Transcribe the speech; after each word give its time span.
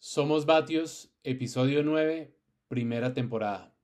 Somos 0.00 0.46
Vatios, 0.46 1.10
episodio 1.24 1.82
9, 1.82 2.32
primera 2.68 3.14
temporada. 3.14 3.74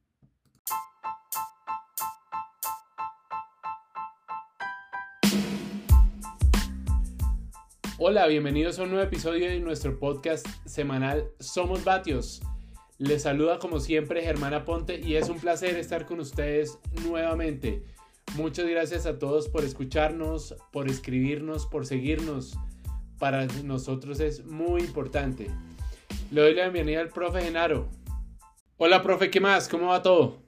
Hola, 7.99 8.29
bienvenidos 8.29 8.79
a 8.79 8.85
un 8.85 8.91
nuevo 8.91 9.05
episodio 9.05 9.49
de 9.49 9.59
nuestro 9.59 9.99
podcast 9.99 10.47
semanal 10.65 11.33
Somos 11.41 11.83
Vatios. 11.83 12.43
Les 12.99 13.23
saluda 13.23 13.59
como 13.59 13.81
siempre 13.81 14.23
Germana 14.23 14.65
Ponte 14.65 15.01
y 15.01 15.17
es 15.17 15.29
un 15.29 15.41
placer 15.41 15.77
estar 15.77 16.07
con 16.07 16.21
ustedes 16.21 16.79
nuevamente. 17.03 17.83
Muchas 18.37 18.69
gracias 18.69 19.05
a 19.07 19.19
todos 19.19 19.49
por 19.49 19.65
escucharnos, 19.65 20.55
por 20.71 20.89
escribirnos, 20.89 21.67
por 21.67 21.87
seguirnos. 21.87 22.57
Para 23.19 23.47
nosotros 23.65 24.21
es 24.21 24.45
muy 24.45 24.83
importante. 24.83 25.51
Le 26.31 26.41
doy 26.41 26.55
la 26.55 26.65
bienvenida 26.65 27.01
al 27.01 27.11
profe 27.11 27.43
Genaro. 27.43 27.89
Hola, 28.77 29.03
profe, 29.03 29.31
¿qué 29.31 29.41
más? 29.41 29.69
¿Cómo 29.69 29.89
va 29.89 30.03
todo? 30.03 30.43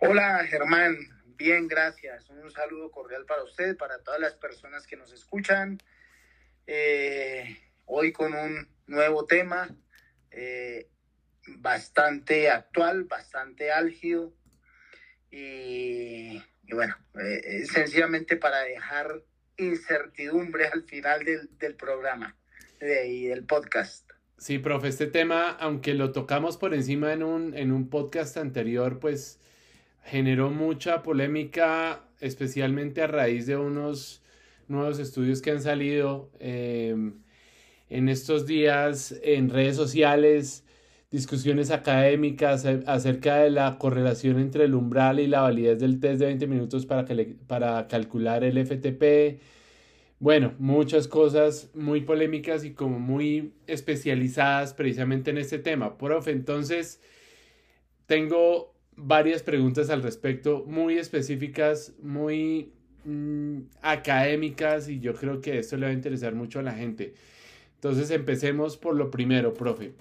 Hola, 0.00 0.44
Germán. 0.46 0.96
Bien, 1.36 1.66
gracias. 1.66 2.28
Un 2.30 2.50
saludo 2.50 2.90
cordial 2.90 3.24
para 3.24 3.42
usted, 3.42 3.76
para 3.76 3.98
todas 4.02 4.20
las 4.20 4.34
personas 4.34 4.86
que 4.86 4.96
nos 4.96 5.12
escuchan. 5.12 5.78
Eh, 6.66 7.56
hoy 7.86 8.12
con 8.12 8.34
un 8.34 8.68
nuevo 8.86 9.26
tema 9.26 9.68
eh, 10.30 10.88
bastante 11.46 12.50
actual, 12.50 13.04
bastante 13.04 13.72
álgido 13.72 14.32
y, 15.30 16.40
bueno, 16.70 16.96
eh, 17.14 17.64
sencillamente 17.64 18.36
para 18.36 18.60
dejar 18.60 19.22
incertidumbre 19.56 20.66
al 20.66 20.84
final 20.84 21.24
del, 21.24 21.58
del 21.58 21.74
programa 21.74 22.36
y 22.80 23.26
del 23.26 23.44
podcast. 23.44 24.11
Sí, 24.42 24.58
profe, 24.58 24.88
este 24.88 25.06
tema, 25.06 25.50
aunque 25.50 25.94
lo 25.94 26.10
tocamos 26.10 26.56
por 26.56 26.74
encima 26.74 27.12
en 27.12 27.22
un, 27.22 27.56
en 27.56 27.70
un 27.70 27.88
podcast 27.88 28.36
anterior, 28.36 28.98
pues 28.98 29.38
generó 30.02 30.50
mucha 30.50 31.04
polémica, 31.04 32.00
especialmente 32.18 33.02
a 33.02 33.06
raíz 33.06 33.46
de 33.46 33.56
unos 33.56 34.20
nuevos 34.66 34.98
estudios 34.98 35.42
que 35.42 35.52
han 35.52 35.62
salido 35.62 36.28
em, 36.40 37.20
en 37.88 38.08
estos 38.08 38.44
días 38.44 39.14
en 39.22 39.48
redes 39.48 39.76
sociales, 39.76 40.64
discusiones 41.12 41.70
académicas 41.70 42.66
acerca 42.86 43.36
de 43.36 43.50
la 43.50 43.78
correlación 43.78 44.40
entre 44.40 44.64
el 44.64 44.74
umbral 44.74 45.20
y 45.20 45.28
la 45.28 45.42
validez 45.42 45.78
del 45.78 46.00
test 46.00 46.18
de 46.18 46.26
20 46.26 46.48
minutos 46.48 46.84
para, 46.84 47.04
que 47.04 47.36
para 47.46 47.86
calcular 47.86 48.42
el 48.42 48.58
FTP 48.58 49.40
bueno, 50.22 50.54
muchas 50.60 51.08
cosas 51.08 51.68
muy 51.74 52.02
polémicas 52.02 52.64
y 52.64 52.74
como 52.74 53.00
muy 53.00 53.54
especializadas 53.66 54.72
precisamente 54.72 55.32
en 55.32 55.38
este 55.38 55.58
tema. 55.58 55.98
Profe, 55.98 56.30
entonces 56.30 57.00
tengo 58.06 58.72
varias 58.94 59.42
preguntas 59.42 59.90
al 59.90 60.00
respecto, 60.00 60.62
muy 60.64 60.96
específicas, 60.96 61.94
muy 62.00 62.70
mm, 63.04 63.62
académicas 63.80 64.88
y 64.88 65.00
yo 65.00 65.12
creo 65.12 65.40
que 65.40 65.58
esto 65.58 65.76
le 65.76 65.86
va 65.86 65.90
a 65.90 65.94
interesar 65.94 66.36
mucho 66.36 66.60
a 66.60 66.62
la 66.62 66.74
gente. 66.74 67.14
Entonces 67.74 68.12
empecemos 68.12 68.76
por 68.76 68.94
lo 68.94 69.10
primero, 69.10 69.52
profe. 69.52 69.92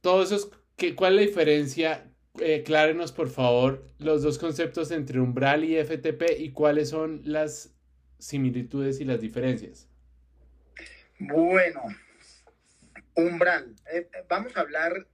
Todo 0.00 0.24
eso 0.24 0.50
¿cuál 0.96 1.12
es 1.12 1.20
la 1.20 1.26
diferencia? 1.28 2.10
Eh, 2.40 2.64
clárenos 2.66 3.12
por 3.12 3.28
favor 3.28 3.86
los 4.00 4.24
dos 4.24 4.38
conceptos 4.38 4.90
entre 4.90 5.20
umbral 5.20 5.62
y 5.62 5.76
FTP 5.76 6.40
y 6.40 6.50
cuáles 6.50 6.88
son 6.88 7.20
las 7.22 7.73
similitudes 8.24 9.00
y 9.00 9.04
las 9.04 9.20
diferencias? 9.20 9.88
Bueno, 11.18 11.82
umbral. 13.14 13.74
Eh, 13.92 14.08
vamos 14.28 14.56
a 14.56 14.60
hablar, 14.60 15.06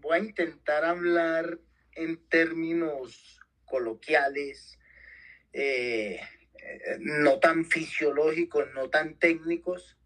voy 0.00 0.18
a 0.18 0.20
intentar 0.20 0.84
hablar 0.84 1.58
en 1.94 2.18
términos 2.28 3.40
coloquiales, 3.64 4.78
eh, 5.52 6.20
no 7.00 7.38
tan 7.38 7.64
fisiológicos, 7.64 8.66
no 8.74 8.88
tan 8.88 9.18
técnicos, 9.18 9.96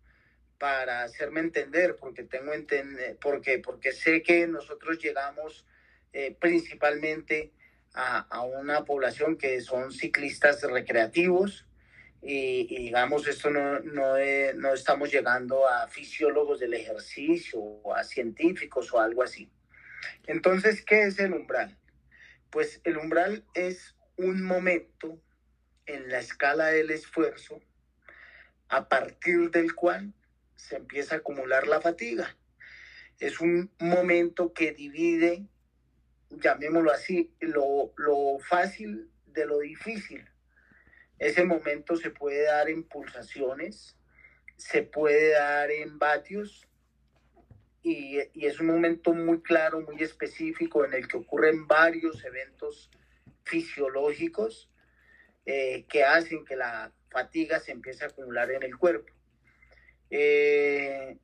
para 0.58 1.02
hacerme 1.02 1.40
entender, 1.40 1.96
porque 1.96 2.22
tengo 2.22 2.54
entender, 2.54 3.18
porque, 3.20 3.58
porque 3.58 3.92
sé 3.92 4.22
que 4.22 4.46
nosotros 4.46 4.98
llegamos 4.98 5.66
eh, 6.12 6.34
principalmente 6.40 7.52
a, 7.92 8.20
a, 8.20 8.42
una 8.42 8.84
población 8.84 9.36
que 9.36 9.60
son 9.60 9.92
ciclistas 9.92 10.62
recreativos, 10.62 11.65
y, 12.28 12.66
digamos, 12.76 13.28
esto 13.28 13.50
no, 13.50 13.78
no, 13.80 14.14
no, 14.54 14.74
estamos 14.74 15.12
llegando 15.12 15.68
a 15.68 15.86
fisiólogos 15.86 16.58
del 16.58 16.74
ejercicio 16.74 17.60
o 17.60 17.94
a 17.94 18.02
científicos 18.02 18.92
o 18.92 19.00
algo 19.00 19.22
así. 19.22 19.48
Entonces, 20.26 20.82
¿qué 20.84 21.04
es 21.04 21.20
el 21.20 21.32
umbral? 21.34 21.78
Pues 22.50 22.80
el 22.82 22.96
umbral 22.96 23.44
es 23.54 23.94
un 24.16 24.42
momento 24.42 25.22
en 25.86 26.08
la 26.08 26.18
escala 26.18 26.66
del 26.66 26.90
esfuerzo 26.90 27.60
a 28.68 28.88
partir 28.88 29.50
del 29.52 29.76
cual 29.76 30.12
se 30.56 30.76
empieza 30.76 31.14
a 31.14 31.18
acumular 31.18 31.68
la 31.68 31.80
fatiga. 31.80 32.36
Es 33.20 33.40
un 33.40 33.70
momento 33.78 34.52
que 34.52 34.72
divide, 34.72 35.46
llamémoslo 36.30 36.90
así, 36.90 37.32
lo, 37.38 37.92
lo 37.96 38.38
fácil 38.40 39.12
de 39.26 39.46
lo 39.46 39.60
difícil. 39.60 40.28
Ese 41.18 41.44
momento 41.44 41.96
se 41.96 42.10
puede 42.10 42.44
dar 42.44 42.68
en 42.68 42.82
pulsaciones, 42.84 43.96
se 44.56 44.82
puede 44.82 45.30
dar 45.30 45.70
en 45.70 45.98
vatios 45.98 46.66
y, 47.82 48.18
es 48.34 48.60
un 48.60 48.66
momento 48.66 49.12
muy 49.12 49.40
claro, 49.42 49.80
muy 49.80 50.02
específico 50.02 50.84
en 50.84 50.92
el 50.92 51.06
que 51.06 51.18
ocurren 51.18 51.66
varios 51.66 52.24
eventos 52.24 52.90
fisiológicos 53.44 54.70
eh, 55.44 55.86
que 55.88 56.02
hacen 56.04 56.44
que 56.44 56.56
la 56.56 56.92
fatiga 57.10 57.60
se 57.60 57.72
empiece 57.72 58.04
a 58.04 58.08
acumular 58.08 58.50
en 58.50 58.64
el 58.64 58.76
cuerpo. 58.76 59.12
Eh, 60.10 61.16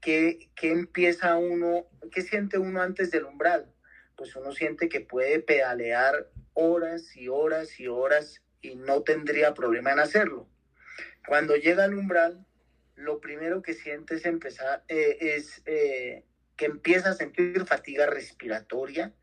¿qué, 0.00 0.50
¿Qué 0.54 0.70
empieza 0.70 1.36
uno, 1.36 1.88
qué 2.12 2.22
siente 2.22 2.58
uno 2.58 2.80
antes 2.80 3.10
del 3.10 3.24
umbral? 3.24 3.74
Pues 4.16 4.34
uno 4.36 4.52
siente 4.52 4.88
que 4.88 5.00
puede 5.00 5.40
pedalear 5.40 6.30
horas 6.54 7.16
y 7.16 7.28
horas 7.28 7.78
y 7.80 7.88
horas 7.88 8.40
y 8.60 8.76
no 8.76 9.02
tendría 9.02 9.54
problema 9.54 9.92
en 9.92 10.00
hacerlo. 10.00 10.48
Cuando 11.26 11.56
llega 11.56 11.84
al 11.84 11.94
umbral, 11.94 12.46
lo 12.98 13.20
primero 13.20 13.62
que 13.62 13.74
sientes 13.74 14.24
empezar, 14.24 14.84
eh, 14.88 15.18
es 15.20 15.62
eh, 15.66 16.24
que 16.56 16.66
empieza 16.66 17.10
a 17.10 17.14
sentir 17.14 17.64
fatiga 17.64 18.06
respiratoria, 18.06 19.14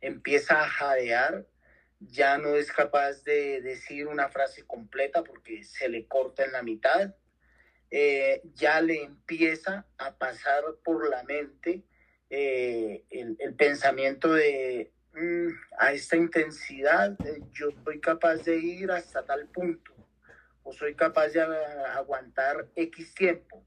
empieza 0.00 0.62
a 0.62 0.68
jadear, 0.68 1.46
ya 2.00 2.36
no 2.36 2.56
es 2.56 2.72
capaz 2.72 3.22
de 3.24 3.62
decir 3.62 4.06
una 4.06 4.28
frase 4.28 4.64
completa 4.66 5.22
porque 5.22 5.62
se 5.64 5.88
le 5.88 6.06
corta 6.06 6.44
en 6.44 6.52
la 6.52 6.62
mitad, 6.62 7.14
eh, 7.90 8.42
ya 8.54 8.80
le 8.80 9.02
empieza 9.02 9.86
a 9.98 10.16
pasar 10.16 10.64
por 10.82 11.08
la 11.08 11.22
mente 11.22 11.84
el, 12.28 13.54
pensamiento 13.56 14.32
de 14.32 14.90
a 15.78 15.92
esta 15.92 16.16
intensidad 16.16 17.16
eh, 17.26 17.42
yo 17.52 17.68
soy 17.84 18.00
capaz 18.00 18.36
de 18.44 18.56
ir 18.56 18.90
hasta 18.90 19.24
tal 19.24 19.46
punto 19.48 19.92
o 20.62 20.72
soy 20.72 20.94
capaz 20.94 21.28
de 21.28 21.42
aguantar 21.42 22.68
X 22.76 23.14
tiempo. 23.14 23.64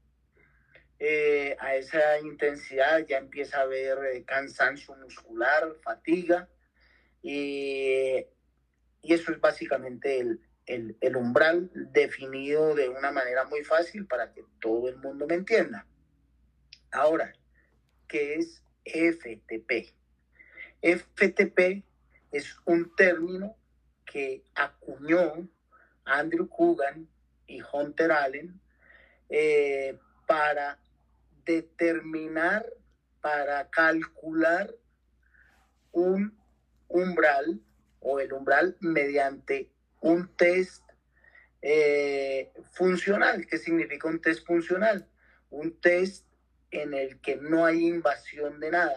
Eh, 0.98 1.54
a 1.60 1.76
esa 1.76 2.18
intensidad 2.20 3.04
ya 3.06 3.18
empieza 3.18 3.58
a 3.58 3.62
haber 3.62 3.98
eh, 4.06 4.24
cansancio 4.24 4.96
muscular, 4.96 5.74
fatiga 5.82 6.48
y, 7.20 8.24
y 9.02 9.12
eso 9.12 9.30
es 9.30 9.38
básicamente 9.38 10.18
el, 10.18 10.40
el, 10.64 10.96
el 11.02 11.16
umbral 11.16 11.70
definido 11.92 12.74
de 12.74 12.88
una 12.88 13.12
manera 13.12 13.44
muy 13.44 13.62
fácil 13.62 14.06
para 14.06 14.32
que 14.32 14.42
todo 14.58 14.88
el 14.88 14.96
mundo 14.96 15.26
me 15.26 15.34
entienda. 15.34 15.86
Ahora, 16.90 17.34
¿qué 18.08 18.36
es 18.36 18.62
FTP? 18.84 19.95
FTP 20.82 21.84
es 22.32 22.56
un 22.64 22.94
término 22.94 23.56
que 24.04 24.44
acuñó 24.54 25.48
Andrew 26.04 26.48
Coogan 26.48 27.08
y 27.46 27.60
Hunter 27.72 28.12
Allen 28.12 28.60
eh, 29.28 29.98
para 30.26 30.78
determinar, 31.44 32.66
para 33.20 33.68
calcular 33.70 34.74
un 35.92 36.36
umbral 36.88 37.60
o 38.00 38.20
el 38.20 38.32
umbral 38.32 38.76
mediante 38.80 39.70
un 40.00 40.28
test 40.36 40.84
eh, 41.62 42.52
funcional. 42.72 43.46
¿Qué 43.46 43.58
significa 43.58 44.08
un 44.08 44.20
test 44.20 44.46
funcional? 44.46 45.08
Un 45.50 45.80
test 45.80 46.25
en 46.82 46.94
el 46.94 47.20
que 47.20 47.36
no 47.36 47.64
hay 47.64 47.86
invasión 47.86 48.60
de 48.60 48.70
nada, 48.70 48.96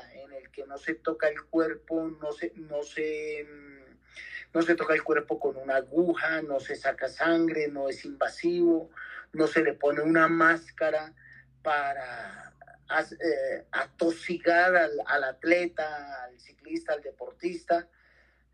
que 0.52 0.66
no 0.66 0.78
se 0.78 0.96
toca 0.96 1.28
el 1.30 1.44
cuerpo, 1.44 2.10
no 2.22 2.31
se, 2.31 2.52
no 2.56 2.84
se, 2.84 3.48
mm, 3.50 3.98
no 4.54 4.62
se 4.62 4.76
toca 4.76 4.94
el 4.94 5.04
cuerpo 5.04 5.40
con 5.40 5.58
una 5.58 5.78
aguja, 5.78 6.42
no 6.42 6.60
se 6.60 6.76
saca 6.76 7.08
sangre, 7.08 7.68
no 7.70 7.88
es 7.88 8.04
invasivo, 8.06 8.90
no 9.31 9.48
se 9.48 9.64
le 9.64 9.74
pone 9.74 10.02
una 10.02 10.28
máscara 10.28 11.14
para 11.62 12.54
eh, 13.12 13.66
atosigar 13.72 14.75
al, 14.75 14.92
al 15.06 15.24
atleta, 15.24 16.24
al 16.24 16.40
ciclista, 16.40 16.94
al 16.94 17.02
deportista, 17.02 17.88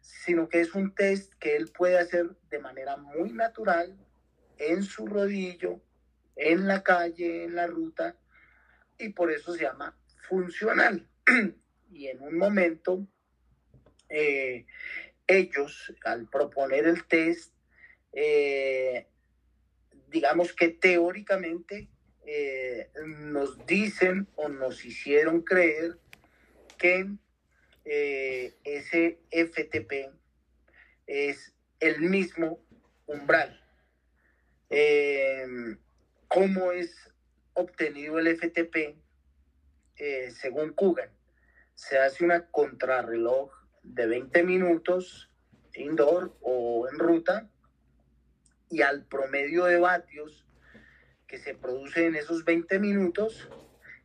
sino 0.02 0.50
que 0.50 0.62
es 0.62 0.76
un 0.76 0.94
test 0.94 1.34
que 1.40 1.56
él 1.56 1.72
puede 1.76 1.98
hacer 1.98 2.30
de 2.50 2.60
manera 2.60 2.98
muy 2.98 3.32
natural 3.32 3.98
en 4.58 4.84
su 4.84 5.08
rodillo, 5.08 5.80
en 6.36 6.68
la 6.68 6.84
calle, 6.84 7.46
en 7.46 7.56
la 7.56 7.66
ruta, 7.66 8.16
y 8.98 9.10
por 9.10 9.32
eso 9.32 9.54
se 9.54 9.64
llama 9.64 9.98
funcional. 10.28 11.08
y 11.92 12.08
en 12.08 12.22
un 12.22 12.38
momento, 12.38 13.08
eh, 14.10 14.66
ellos, 15.28 15.94
al 16.04 16.30
proponer 16.30 16.86
el 16.86 17.06
test, 17.06 17.54
eh, 18.14 19.08
digamos 20.10 20.54
que 20.54 20.70
teóricamente 20.70 21.90
eh, 22.26 22.90
nos 23.06 23.66
dicen 23.66 24.28
o 24.36 24.50
nos 24.50 24.86
hicieron 24.86 25.42
creer 25.42 25.98
que 26.78 27.08
ese 27.84 29.20
FTP 29.30 30.12
es 31.06 31.54
el 31.80 32.02
mismo 32.02 32.60
umbral. 33.06 33.62
¿Cómo 36.28 36.72
es 36.72 37.15
obtenido 37.56 38.20
el 38.20 38.28
FTP? 38.38 38.96
según 40.30 40.74
Kugan, 40.74 41.10
se 41.74 41.98
hace 41.98 42.26
una 42.26 42.48
contrarreloj 42.48 43.50
de 43.82 44.08
20 44.08 44.44
minutos 44.44 45.32
indoor 45.74 46.36
o 46.42 46.88
en 46.90 47.00
ruta 47.00 47.50
y 48.70 48.82
al 48.82 49.06
promedio 49.06 49.66
de 49.66 49.80
vatios 49.80 50.46
que 51.28 51.38
se 51.38 51.56
produce 51.56 52.06
en 52.06 52.16
esos 52.16 52.46
20 52.46 52.80
minutos, 52.80 53.50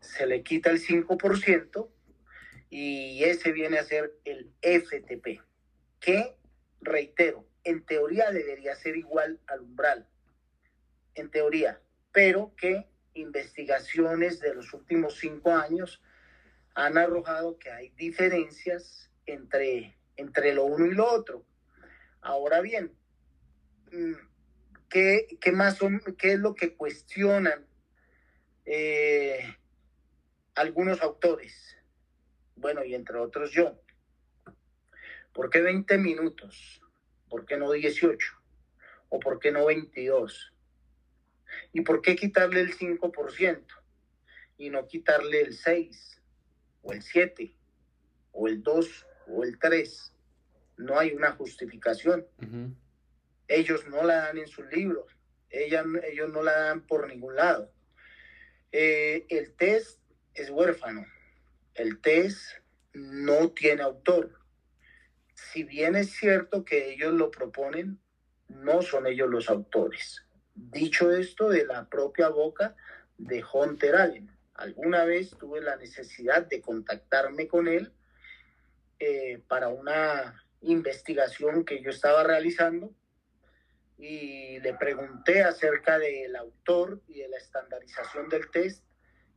se 0.00 0.26
le 0.26 0.42
quita 0.42 0.70
el 0.70 0.80
5% 0.80 1.88
y 2.70 3.24
ese 3.24 3.52
viene 3.52 3.78
a 3.78 3.84
ser 3.84 4.14
el 4.24 4.52
FTP, 4.62 5.42
que, 5.98 6.36
reitero, 6.80 7.46
en 7.64 7.84
teoría 7.84 8.30
debería 8.30 8.74
ser 8.74 8.96
igual 8.96 9.40
al 9.46 9.60
umbral, 9.60 10.08
en 11.14 11.30
teoría, 11.30 11.80
pero 12.12 12.54
que 12.56 12.89
investigaciones 13.14 14.40
de 14.40 14.54
los 14.54 14.72
últimos 14.72 15.16
cinco 15.16 15.54
años 15.54 16.02
han 16.74 16.98
arrojado 16.98 17.58
que 17.58 17.70
hay 17.70 17.90
diferencias 17.90 19.10
entre, 19.26 19.96
entre 20.16 20.54
lo 20.54 20.64
uno 20.64 20.86
y 20.86 20.94
lo 20.94 21.10
otro. 21.10 21.44
Ahora 22.20 22.60
bien, 22.60 22.92
mm, 23.92 24.14
¿Qué, 24.90 25.52
más 25.52 25.76
son, 25.76 26.02
qué 26.18 26.32
es 26.32 26.40
lo 26.40 26.54
que 26.56 26.74
cuestionan 26.74 27.64
eh, 28.66 29.56
algunos 30.56 31.00
autores? 31.00 31.76
Bueno, 32.56 32.84
y 32.84 32.96
entre 32.96 33.16
otros 33.18 33.52
yo. 33.52 33.80
¿Por 35.32 35.48
qué 35.48 35.60
20 35.60 35.96
minutos? 35.96 36.82
¿Por 37.28 37.46
qué 37.46 37.56
no 37.56 37.70
18? 37.70 38.42
¿O 39.10 39.20
por 39.20 39.38
qué 39.38 39.52
no 39.52 39.66
22? 39.66 40.49
¿Y 41.72 41.82
por 41.82 42.02
qué 42.02 42.16
quitarle 42.16 42.60
el 42.60 42.76
5% 42.76 43.64
y 44.58 44.70
no 44.70 44.86
quitarle 44.86 45.40
el 45.40 45.54
6 45.54 46.20
o 46.82 46.92
el 46.92 47.02
7 47.02 47.54
o 48.32 48.48
el 48.48 48.62
2 48.62 49.06
o 49.28 49.44
el 49.44 49.58
3? 49.58 50.12
No 50.78 50.98
hay 50.98 51.12
una 51.12 51.32
justificación. 51.32 52.26
Ellos 53.48 53.86
no 53.88 54.02
la 54.04 54.16
dan 54.16 54.38
en 54.38 54.46
sus 54.46 54.66
libros, 54.72 55.16
ellos 55.50 56.30
no 56.30 56.42
la 56.42 56.52
dan 56.52 56.86
por 56.86 57.08
ningún 57.08 57.36
lado. 57.36 57.72
Eh, 58.72 59.26
el 59.28 59.52
test 59.54 60.00
es 60.34 60.50
huérfano, 60.50 61.04
el 61.74 62.00
test 62.00 62.40
no 62.92 63.50
tiene 63.50 63.82
autor. 63.82 64.38
Si 65.34 65.64
bien 65.64 65.96
es 65.96 66.12
cierto 66.12 66.64
que 66.64 66.92
ellos 66.92 67.12
lo 67.12 67.30
proponen, 67.30 67.98
no 68.48 68.82
son 68.82 69.06
ellos 69.06 69.28
los 69.28 69.48
autores. 69.48 70.24
Dicho 70.68 71.10
esto 71.10 71.48
de 71.48 71.64
la 71.64 71.88
propia 71.88 72.28
boca 72.28 72.76
de 73.16 73.42
Hunter 73.50 73.96
Allen, 73.96 74.30
alguna 74.54 75.04
vez 75.04 75.30
tuve 75.30 75.62
la 75.62 75.76
necesidad 75.76 76.46
de 76.46 76.60
contactarme 76.60 77.48
con 77.48 77.66
él 77.66 77.94
eh, 78.98 79.42
para 79.48 79.68
una 79.68 80.44
investigación 80.60 81.64
que 81.64 81.82
yo 81.82 81.88
estaba 81.90 82.22
realizando 82.24 82.94
y 83.96 84.60
le 84.60 84.74
pregunté 84.74 85.42
acerca 85.42 85.98
del 85.98 86.36
autor 86.36 87.00
y 87.08 87.20
de 87.20 87.28
la 87.28 87.38
estandarización 87.38 88.28
del 88.28 88.50
test 88.50 88.84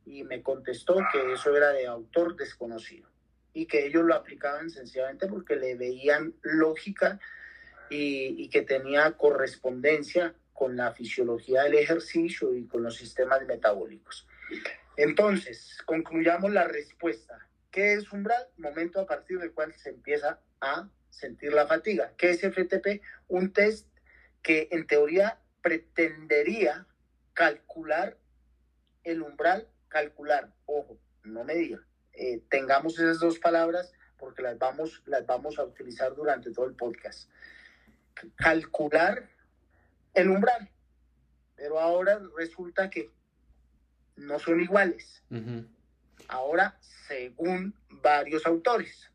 y 0.04 0.24
me 0.24 0.42
contestó 0.42 0.98
que 1.10 1.32
eso 1.32 1.56
era 1.56 1.70
de 1.70 1.86
autor 1.86 2.36
desconocido 2.36 3.08
y 3.54 3.66
que 3.66 3.86
ellos 3.86 4.04
lo 4.04 4.14
aplicaban 4.14 4.68
sencillamente 4.68 5.26
porque 5.26 5.56
le 5.56 5.74
veían 5.74 6.34
lógica 6.42 7.18
y, 7.88 8.42
y 8.42 8.50
que 8.50 8.60
tenía 8.60 9.12
correspondencia 9.12 10.34
con 10.54 10.76
la 10.76 10.92
fisiología 10.92 11.64
del 11.64 11.74
ejercicio 11.74 12.54
y 12.54 12.66
con 12.66 12.82
los 12.82 12.96
sistemas 12.96 13.44
metabólicos. 13.44 14.26
Entonces, 14.96 15.78
concluyamos 15.84 16.52
la 16.52 16.64
respuesta. 16.64 17.46
¿Qué 17.70 17.94
es 17.94 18.10
umbral? 18.12 18.46
Momento 18.56 19.00
a 19.00 19.06
partir 19.06 19.40
del 19.40 19.52
cual 19.52 19.74
se 19.74 19.90
empieza 19.90 20.40
a 20.60 20.88
sentir 21.10 21.52
la 21.52 21.66
fatiga. 21.66 22.12
¿Qué 22.16 22.30
es 22.30 22.40
FTP? 22.40 23.02
Un 23.28 23.52
test 23.52 23.88
que 24.42 24.68
en 24.70 24.86
teoría 24.86 25.40
pretendería 25.60 26.86
calcular 27.32 28.16
el 29.02 29.22
umbral, 29.22 29.68
calcular, 29.88 30.52
ojo, 30.66 30.98
no 31.24 31.42
medir. 31.42 31.80
Eh, 32.12 32.42
tengamos 32.48 32.94
esas 32.94 33.18
dos 33.18 33.38
palabras 33.40 33.92
porque 34.18 34.42
las 34.42 34.56
vamos, 34.58 35.02
las 35.06 35.26
vamos 35.26 35.58
a 35.58 35.64
utilizar 35.64 36.14
durante 36.14 36.52
todo 36.52 36.66
el 36.66 36.74
podcast. 36.74 37.28
Calcular 38.36 39.33
el 40.14 40.30
umbral, 40.30 40.70
pero 41.56 41.78
ahora 41.78 42.20
resulta 42.36 42.90
que 42.90 43.10
no 44.16 44.38
son 44.38 44.60
iguales. 44.60 45.22
Ahora, 46.28 46.78
según 46.80 47.74
varios 48.02 48.46
autores. 48.46 49.10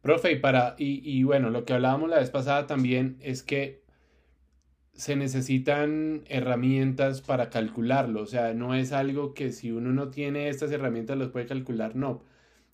Profe, 0.00 0.32
y 0.32 0.36
para, 0.36 0.74
y, 0.78 1.00
y 1.04 1.22
bueno, 1.22 1.50
lo 1.50 1.64
que 1.64 1.74
hablábamos 1.74 2.10
la 2.10 2.18
vez 2.18 2.30
pasada 2.30 2.66
también 2.66 3.18
es 3.20 3.42
que 3.42 3.82
se 4.94 5.16
necesitan 5.16 6.24
herramientas 6.28 7.22
para 7.22 7.50
calcularlo. 7.50 8.22
O 8.22 8.26
sea, 8.26 8.52
no 8.54 8.74
es 8.74 8.92
algo 8.92 9.34
que 9.34 9.52
si 9.52 9.70
uno 9.70 9.90
no 9.92 10.10
tiene 10.10 10.48
estas 10.48 10.70
herramientas 10.70 11.16
los 11.16 11.30
puede 11.30 11.46
calcular. 11.46 11.96
No. 11.96 12.24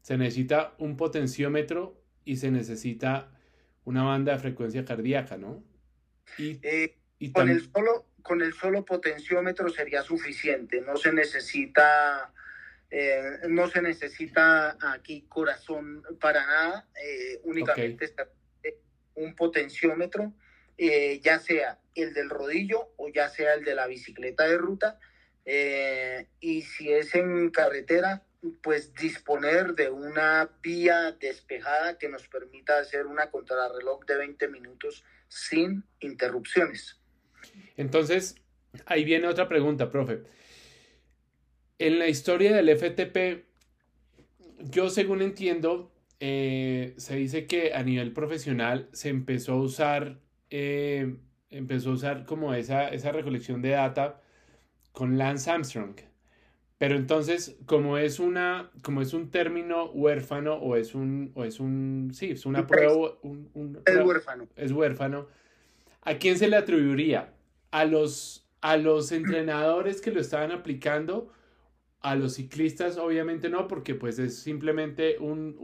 Se 0.03 0.17
necesita 0.17 0.75
un 0.79 0.97
potenciómetro 0.97 2.01
y 2.25 2.37
se 2.37 2.51
necesita 2.51 3.31
una 3.85 4.03
banda 4.03 4.33
de 4.33 4.39
frecuencia 4.39 4.85
cardíaca, 4.85 5.37
¿no? 5.37 5.63
Y, 6.39 6.59
eh, 6.63 6.98
con, 7.33 7.49
el 7.49 7.71
solo, 7.71 8.07
con 8.23 8.43
el 8.43 8.53
solo 8.55 8.85
potenciómetro 8.85 9.69
sería 9.71 10.03
suficiente. 10.03 10.81
No 10.81 10.97
se 10.97 11.13
necesita. 11.13 12.33
Eh, 12.91 13.41
no 13.49 13.69
se 13.69 13.83
necesita 13.83 14.79
aquí 14.81 15.27
corazón 15.29 16.03
para 16.19 16.47
nada, 16.47 16.89
eh, 16.95 17.39
únicamente 17.45 18.15
un 19.15 19.35
potenciómetro 19.35 20.33
eh, 20.79 21.21
ya 21.23 21.39
sea 21.39 21.79
el 21.95 22.15
del 22.15 22.31
rodillo 22.31 22.95
o 22.97 23.11
ya 23.11 23.29
sea 23.29 23.53
el 23.55 23.65
de 23.65 23.75
la 23.75 23.87
bicicleta 23.89 24.47
de 24.47 24.57
ruta. 24.57 24.99
Y 26.41 26.63
si 26.63 26.93
es 26.93 27.15
en 27.15 27.51
carretera, 27.51 28.23
pues 28.63 28.95
disponer 28.95 29.75
de 29.75 29.91
una 29.91 30.49
vía 30.63 31.13
despejada 31.13 31.99
que 31.99 32.09
nos 32.09 32.29
permita 32.29 32.79
hacer 32.79 33.07
una 33.07 33.31
contrarreloj 33.31 34.05
de 34.07 34.17
20 34.17 34.49
minutos 34.49 35.05
sin 35.27 35.85
interrupciones. 36.01 37.01
Entonces, 37.79 38.35
ahí 38.85 39.05
viene 39.05 39.27
otra 39.27 39.49
pregunta, 39.49 39.89
profe. 39.89 40.25
En 41.79 41.99
la 41.99 42.09
historia 42.09 42.55
del 42.55 42.69
FTP, 42.69 43.47
yo 44.71 44.91
según 44.91 45.23
entiendo, 45.23 45.91
eh, 46.21 46.93
se 46.99 47.17
dice 47.17 47.47
que 47.47 47.73
a 47.73 47.83
nivel 47.83 48.13
profesional 48.13 48.91
se 48.93 49.09
empezó 49.09 49.53
a 49.53 49.63
usar 49.63 50.21
eh, 50.51 51.17
empezó 51.51 51.91
a 51.91 51.93
usar 51.95 52.25
como 52.25 52.55
esa, 52.55 52.89
esa 52.89 53.13
recolección 53.13 53.63
de 53.63 53.71
data 53.71 54.21
con 54.93 55.19
Lance 55.19 55.51
Armstrong. 55.51 55.97
Pero 56.79 56.95
entonces, 56.95 57.57
como 57.67 57.99
es 57.99 58.21
una, 58.21 58.71
como 58.83 59.03
es 59.03 59.13
un 59.13 59.31
término 59.31 59.87
huérfano 59.91 60.55
o 60.55 60.77
es 60.77 60.95
un, 60.95 61.33
o 61.35 61.45
es 61.45 61.59
un, 61.59 62.11
sí, 62.13 62.31
es 62.31 62.47
una 62.47 62.67
prueba, 62.67 63.15
es 63.85 64.05
huérfano. 64.05 64.49
Es 64.55 64.73
huérfano. 64.73 65.27
¿A 66.03 66.15
quién 66.15 66.39
se 66.39 66.47
le 66.47 66.57
atribuiría? 66.57 67.33
¿A 67.71 67.85
los, 67.85 68.49
a 68.61 68.77
los 68.77 69.13
entrenadores 69.13 70.01
que 70.01 70.11
lo 70.11 70.21
estaban 70.21 70.53
aplicando? 70.53 71.33
A 72.01 72.15
los 72.15 72.35
ciclistas, 72.35 72.97
obviamente 72.97 73.49
no, 73.49 73.69
porque 73.69 73.95
pues 73.95 74.19
es 74.19 74.39
simplemente 74.39 75.19
un, 75.19 75.57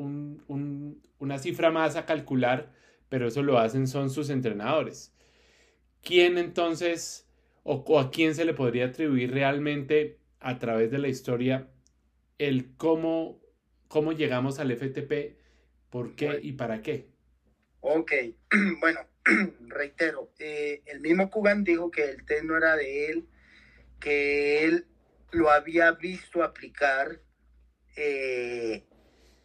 un, 0.48 1.02
una 1.18 1.38
cifra 1.38 1.70
más 1.70 1.96
a 1.96 2.06
calcular 2.06 2.72
pero 3.14 3.28
eso 3.28 3.44
lo 3.44 3.58
hacen 3.58 3.86
son 3.86 4.10
sus 4.10 4.28
entrenadores. 4.28 5.14
¿Quién 6.02 6.36
entonces 6.36 7.28
o, 7.62 8.00
a 8.00 8.10
quién 8.10 8.34
se 8.34 8.44
le 8.44 8.54
podría 8.54 8.86
atribuir 8.86 9.30
realmente 9.32 10.18
a 10.40 10.58
través 10.58 10.90
de 10.90 10.98
la 10.98 11.06
historia 11.06 11.68
el 12.38 12.74
cómo, 12.76 13.40
cómo 13.86 14.10
llegamos 14.10 14.58
al 14.58 14.72
FTP, 14.72 15.38
por 15.90 16.16
qué 16.16 16.40
y 16.42 16.54
para 16.54 16.82
qué. 16.82 17.08
Ok, 17.80 18.12
bueno, 18.80 18.98
reitero, 19.68 20.30
eh, 20.38 20.82
el 20.86 21.00
mismo 21.00 21.30
Kugan 21.30 21.64
dijo 21.64 21.90
que 21.90 22.04
el 22.04 22.24
test 22.26 22.44
no 22.44 22.56
era 22.56 22.76
de 22.76 23.06
él, 23.06 23.26
que 24.00 24.64
él 24.64 24.86
lo 25.30 25.50
había 25.50 25.92
visto 25.92 26.42
aplicar 26.42 27.20
eh, 27.96 28.84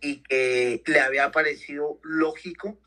y 0.01 0.21
que 0.23 0.83
le 0.85 0.99
había 0.99 1.31
parecido 1.31 1.99
lógico 2.03 2.79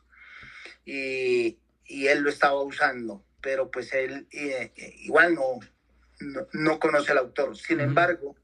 y, 0.85 1.59
él 1.87 2.21
lo 2.21 2.31
estaba 2.31 2.61
usando, 2.63 3.23
pero 3.43 3.71
pues 3.71 3.93
él 3.93 4.27
eh, 4.33 4.73
igual 5.01 5.35
no, 5.35 5.61
no, 6.53 6.79
conoce 6.79 7.13
al 7.13 7.19
autor. 7.19 7.55
Sin 7.55 7.81
embargo, 7.81 8.35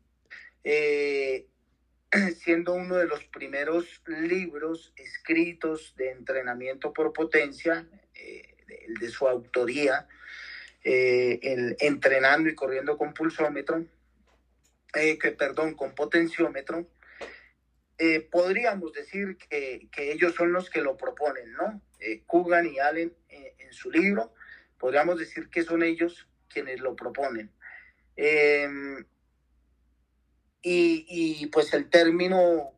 siendo 2.37 2.75
uno 2.75 2.97
de 2.97 3.07
los 3.07 3.25
primeros 3.25 4.03
libros 4.07 4.93
escritos 4.97 5.95
de 5.97 6.11
entrenamiento 6.11 6.93
por 6.93 7.15
potencia, 7.15 7.89
eh, 8.19 8.57
de, 9.01 9.09
su 9.09 9.27
autoría, 9.27 10.07
eh, 10.85 11.39
el 11.43 11.77
entrenando 11.81 12.49
y 12.49 12.55
corriendo 12.55 12.99
con 12.99 13.15
pulsómetro, 13.15 13.87
eh, 14.95 15.19
que 15.19 15.33
perdón, 15.33 15.75
con 15.75 15.95
potenciómetro, 15.95 16.91
podríamos 18.31 18.93
decir 18.93 19.37
que, 19.37 19.89
que, 19.91 20.13
ellos 20.13 20.35
son 20.35 20.53
los 20.53 20.71
que 20.71 20.83
lo 20.83 20.97
proponen, 20.97 21.53
¿no? 21.53 21.83
Kugan 22.27 22.67
y 22.67 22.79
Allen 22.79 23.13
en 23.29 23.73
su 23.73 23.91
libro, 23.91 24.33
podríamos 24.79 25.19
decir 25.19 25.51
que 25.51 25.65
son 25.65 25.83
ellos 25.83 26.29
quienes 26.49 26.81
lo 26.81 26.95
proponen. 26.95 27.53
Em, 28.17 29.05
y, 30.61 31.47
pues 31.47 31.73
el 31.73 31.89
término 31.89 32.73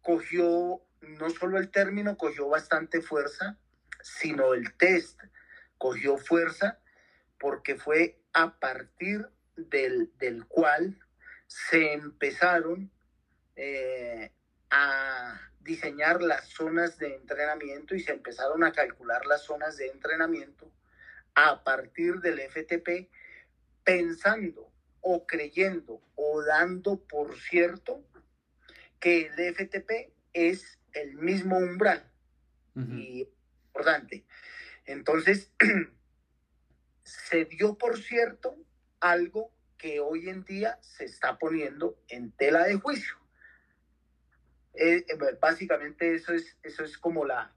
cogió, 0.00 0.80
no 1.02 1.30
solo 1.30 1.58
el 1.58 1.70
término 1.70 2.16
cogió 2.16 2.48
bastante 2.48 3.02
fuerza, 3.02 3.58
sino 4.02 4.54
el 4.54 4.76
test 4.76 5.20
cogió 5.78 6.18
fuerza 6.18 6.78
porque 7.38 7.76
fue 7.76 8.20
a 8.32 8.58
partir 8.58 9.28
del, 9.56 10.10
cual 10.48 10.98
se 11.46 11.92
empezaron 11.92 12.90
eh, 13.56 14.30
a 14.70 15.40
diseñar 15.60 16.22
las 16.22 16.48
zonas 16.48 16.98
de 16.98 17.14
entrenamiento 17.14 17.94
y 17.94 18.00
se 18.00 18.12
empezaron 18.12 18.64
a 18.64 18.72
calcular 18.72 19.26
las 19.26 19.42
zonas 19.42 19.76
de 19.76 19.88
entrenamiento 19.88 20.70
a 21.34 21.62
partir 21.64 22.20
del 22.20 22.40
FTP 22.40 23.10
pensando 23.84 24.72
o 25.00 25.26
creyendo 25.26 26.02
o 26.14 26.42
dando 26.42 27.00
por 27.04 27.38
cierto 27.38 28.04
que 28.98 29.26
el 29.26 29.54
FTP 29.54 30.12
es 30.32 30.78
el 30.92 31.16
mismo 31.16 31.56
umbral. 31.56 32.06
Y 32.76 33.28
importante. 33.70 34.24
Entonces, 34.84 35.52
se 37.02 37.44
dio 37.44 37.76
por 37.78 37.98
cierto 37.98 38.56
algo 39.00 39.52
que 39.78 40.00
hoy 40.00 40.28
en 40.28 40.44
día 40.44 40.78
se 40.82 41.04
está 41.04 41.38
poniendo 41.38 41.96
en 42.08 42.32
tela 42.32 42.64
de 42.64 42.74
juicio. 42.74 43.16
Eh, 44.74 45.04
eh, 45.08 45.18
básicamente 45.40 46.14
eso 46.14 46.32
es, 46.32 46.56
eso 46.62 46.84
es 46.84 46.98
como 46.98 47.24
la, 47.24 47.54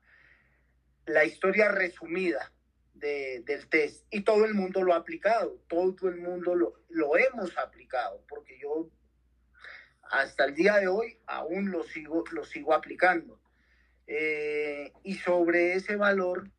la 1.06 1.26
historia 1.26 1.70
resumida 1.70 2.52
del 2.94 3.68
test 3.68 4.06
y 4.12 4.22
todo 4.22 4.46
el 4.46 4.54
mundo 4.54 4.82
lo 4.82 4.94
ha 4.94 4.98
aplicado, 4.98 5.60
todo 5.68 6.08
el 6.08 6.22
mundo 6.22 6.56
lo, 6.56 6.86
lo 6.88 7.18
hemos 7.18 7.58
aplicado, 7.58 8.24
porque 8.30 8.58
yo 8.58 8.90
hasta 10.10 10.46
el 10.46 10.56
día 10.56 10.78
de 10.78 10.88
hoy 10.88 11.18
aún 11.26 11.70
lo 11.70 11.84
sigo, 11.84 12.24
lo 12.32 12.46
sigo 12.46 12.74
aplicando. 12.74 13.43
Eh, 14.08 14.92
y 15.04 15.16
sobre 15.16 15.74
ese 15.74 15.96
valor, 15.96 16.50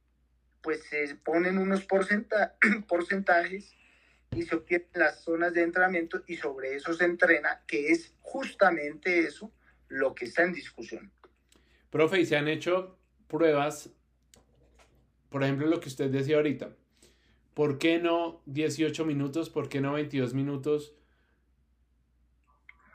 pues 0.63 0.85
se 0.85 1.15
ponen 1.17 1.59
unos 1.59 1.85
porcentajes 2.89 3.75
y 4.35 4.43
se 4.43 4.55
obtienen 4.57 4.89
las 4.95 5.23
zonas 5.23 5.53
de 5.53 5.63
entrenamiento 5.63 6.23
y 6.27 6.37
sobre 6.37 6.75
eso 6.75 6.95
se 6.95 7.05
entrena, 7.05 7.63
que 7.67 7.89
es 7.89 8.15
justamente 8.21 9.21
eso 9.21 9.53
lo 9.89 10.15
que 10.15 10.25
está 10.25 10.43
en 10.43 10.53
discusión. 10.53 11.13
Profe, 11.91 12.21
y 12.21 12.27
se 12.27 12.37
han 12.37 12.49
hecho 12.49 12.99
pruebas 13.29 13.91
por 15.35 15.43
ejemplo, 15.43 15.67
lo 15.67 15.81
que 15.81 15.89
usted 15.89 16.11
decía 16.11 16.37
ahorita. 16.37 16.77
¿Por 17.55 17.79
qué 17.79 17.99
no 17.99 18.41
18 18.47 19.05
minutos? 19.05 19.51
¿Por 19.51 19.69
qué 19.69 19.81
no 19.81 19.95
22 19.95 20.33
minutos? 20.33 20.95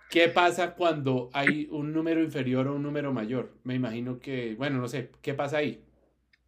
¿Qué 0.09 0.27
pasa 0.27 0.73
cuando 0.73 1.29
hay 1.33 1.67
un 1.69 1.93
número 1.93 2.23
inferior 2.23 2.67
o 2.67 2.75
un 2.75 2.81
número 2.81 3.13
mayor? 3.13 3.53
Me 3.63 3.75
imagino 3.75 4.19
que, 4.19 4.55
bueno, 4.55 4.79
no 4.79 4.87
sé, 4.87 5.11
¿qué 5.21 5.35
pasa 5.35 5.57
ahí? 5.57 5.85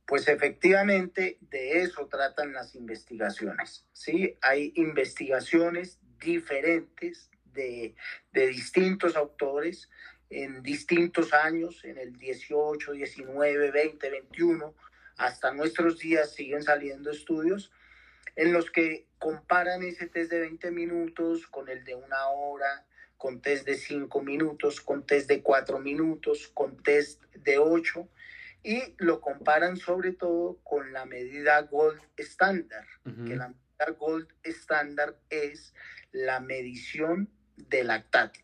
Pues 0.08 0.28
efectivamente 0.28 1.38
de 1.42 1.84
eso 1.84 2.08
tratan 2.08 2.54
las 2.54 2.74
investigaciones, 2.74 3.86
¿sí? 3.94 4.36
Hay 4.42 4.74
investigaciones 4.76 6.00
diferentes 6.20 7.30
de, 7.54 7.96
de 8.32 8.48
distintos 8.48 9.16
autores 9.16 9.90
en 10.32 10.64
distintos 10.64 11.32
años, 11.34 11.84
en 11.84 11.98
el 11.98 12.18
18, 12.18 12.94
19, 12.94 13.72
20, 13.72 14.10
21, 14.10 14.74
hasta 15.18 15.54
nuestros 15.54 16.00
días 16.00 16.34
siguen 16.34 16.64
saliendo 16.64 17.12
estudios 17.12 17.72
en 18.36 18.54
los 18.54 18.72
que 18.72 19.08
comparan 19.20 19.84
ese 19.84 20.08
test 20.08 20.32
de 20.32 20.40
20 20.40 20.72
minutos 20.72 21.46
con 21.48 21.70
el 21.70 21.84
de 21.84 21.96
una 21.96 22.28
hora, 22.30 22.88
con 23.22 23.40
test 23.40 23.68
de 23.68 23.76
5 23.76 24.24
minutos, 24.24 24.82
con 24.82 25.06
test 25.06 25.30
de 25.30 25.44
4 25.44 25.78
minutos, 25.78 26.48
con 26.56 26.82
test 26.82 27.22
de 27.36 27.60
8 27.60 28.10
y 28.64 28.96
lo 28.98 29.22
comparan 29.22 29.78
sobre 29.78 30.14
todo 30.14 30.58
con 30.64 30.92
la 30.92 31.06
medida 31.06 31.62
Gold 31.62 32.02
Standard, 32.18 32.88
que 33.04 33.36
la 33.36 33.50
medida 33.50 33.96
Gold 34.00 34.28
Standard 34.42 35.18
es 35.30 35.76
la 36.12 36.40
medición 36.40 37.30
del 37.58 37.88
lactato. 37.88 38.40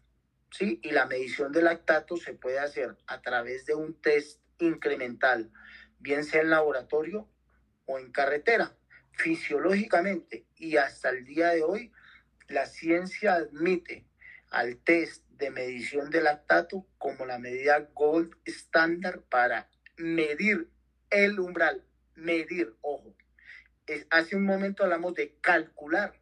¿sí? 0.51 0.79
Y 0.83 0.91
la 0.91 1.07
medición 1.07 1.51
del 1.51 1.65
lactato 1.65 2.15
se 2.15 2.33
puede 2.33 2.59
hacer 2.59 2.95
a 3.07 3.19
través 3.23 3.65
de 3.65 3.73
un 3.73 3.99
test 3.99 4.39
incremental 4.59 5.51
bien 5.97 6.23
sea 6.23 6.41
en 6.41 6.51
laboratorio 6.51 7.27
o 7.87 7.97
en 7.97 8.11
carretera. 8.11 8.77
Fisiológicamente 9.13 10.45
y 10.55 10.77
hasta 10.77 11.09
el 11.09 11.25
día 11.25 11.49
de 11.49 11.63
hoy, 11.63 11.91
la 12.47 12.67
ciencia 12.67 13.33
admite 13.33 14.06
al 14.49 14.77
test 14.77 15.23
de 15.29 15.51
medición 15.51 16.09
de 16.09 16.21
lactato 16.21 16.85
como 16.97 17.25
la 17.25 17.39
medida 17.39 17.89
gold 17.93 18.35
estándar 18.45 19.21
para 19.29 19.69
medir 19.97 20.69
el 21.09 21.39
umbral, 21.39 21.83
medir, 22.15 22.75
ojo. 22.81 23.15
hace 24.09 24.35
un 24.35 24.45
momento 24.45 24.83
hablamos 24.83 25.13
de 25.13 25.35
calcular. 25.41 26.19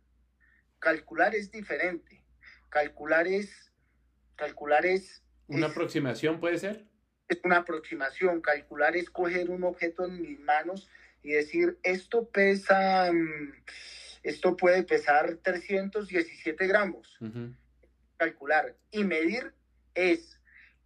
Calcular 0.79 1.33
es 1.35 1.51
diferente. 1.51 2.21
Calcular 2.69 3.27
es, 3.27 3.71
calcular 4.35 4.85
es... 4.85 5.23
¿Una 5.47 5.67
aproximación 5.67 6.39
puede 6.39 6.57
ser? 6.57 6.85
es 7.27 7.39
una 7.43 7.57
aproximación. 7.57 8.41
Calcular 8.41 8.95
es 8.95 9.09
coger 9.09 9.49
un 9.49 9.63
objeto 9.63 10.05
en 10.05 10.21
mis 10.21 10.39
manos 10.39 10.89
y 11.23 11.31
decir, 11.31 11.77
esto 11.83 12.29
pesa, 12.29 13.11
mm, 13.11 13.53
esto 14.23 14.55
puede 14.55 14.83
pesar 14.83 15.37
317 15.41 16.67
gramos. 16.67 17.17
Calcular. 18.17 18.75
Y 18.91 19.03
medir 19.03 19.53
es 19.93 20.39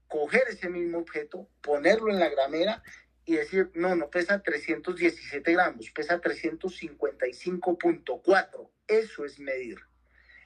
coger 0.08 0.44
ese 0.50 0.70
mismo 0.70 0.98
objeto, 1.00 1.50
ponerlo 1.62 2.12
en 2.12 2.20
la 2.20 2.30
gramera 2.30 2.84
y 3.26 3.36
decir, 3.36 3.70
no, 3.76 3.96
no 3.96 4.10
pesa 4.10 4.42
317 4.42 5.52
gramos, 5.52 5.92
pesa 5.92 6.20
355.4. 6.20 8.70
Eso 8.88 9.26
es 9.26 9.40
medir. 9.40 9.78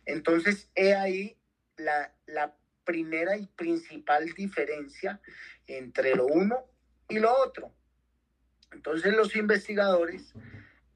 Entonces, 0.05 0.69
he 0.75 0.95
ahí 0.95 1.37
la, 1.77 2.13
la 2.25 2.57
primera 2.83 3.37
y 3.37 3.47
principal 3.47 4.33
diferencia 4.33 5.21
entre 5.67 6.13
lo 6.15 6.27
uno 6.27 6.65
y 7.07 7.19
lo 7.19 7.33
otro. 7.37 7.73
Entonces 8.73 9.13
los 9.13 9.35
investigadores 9.35 10.33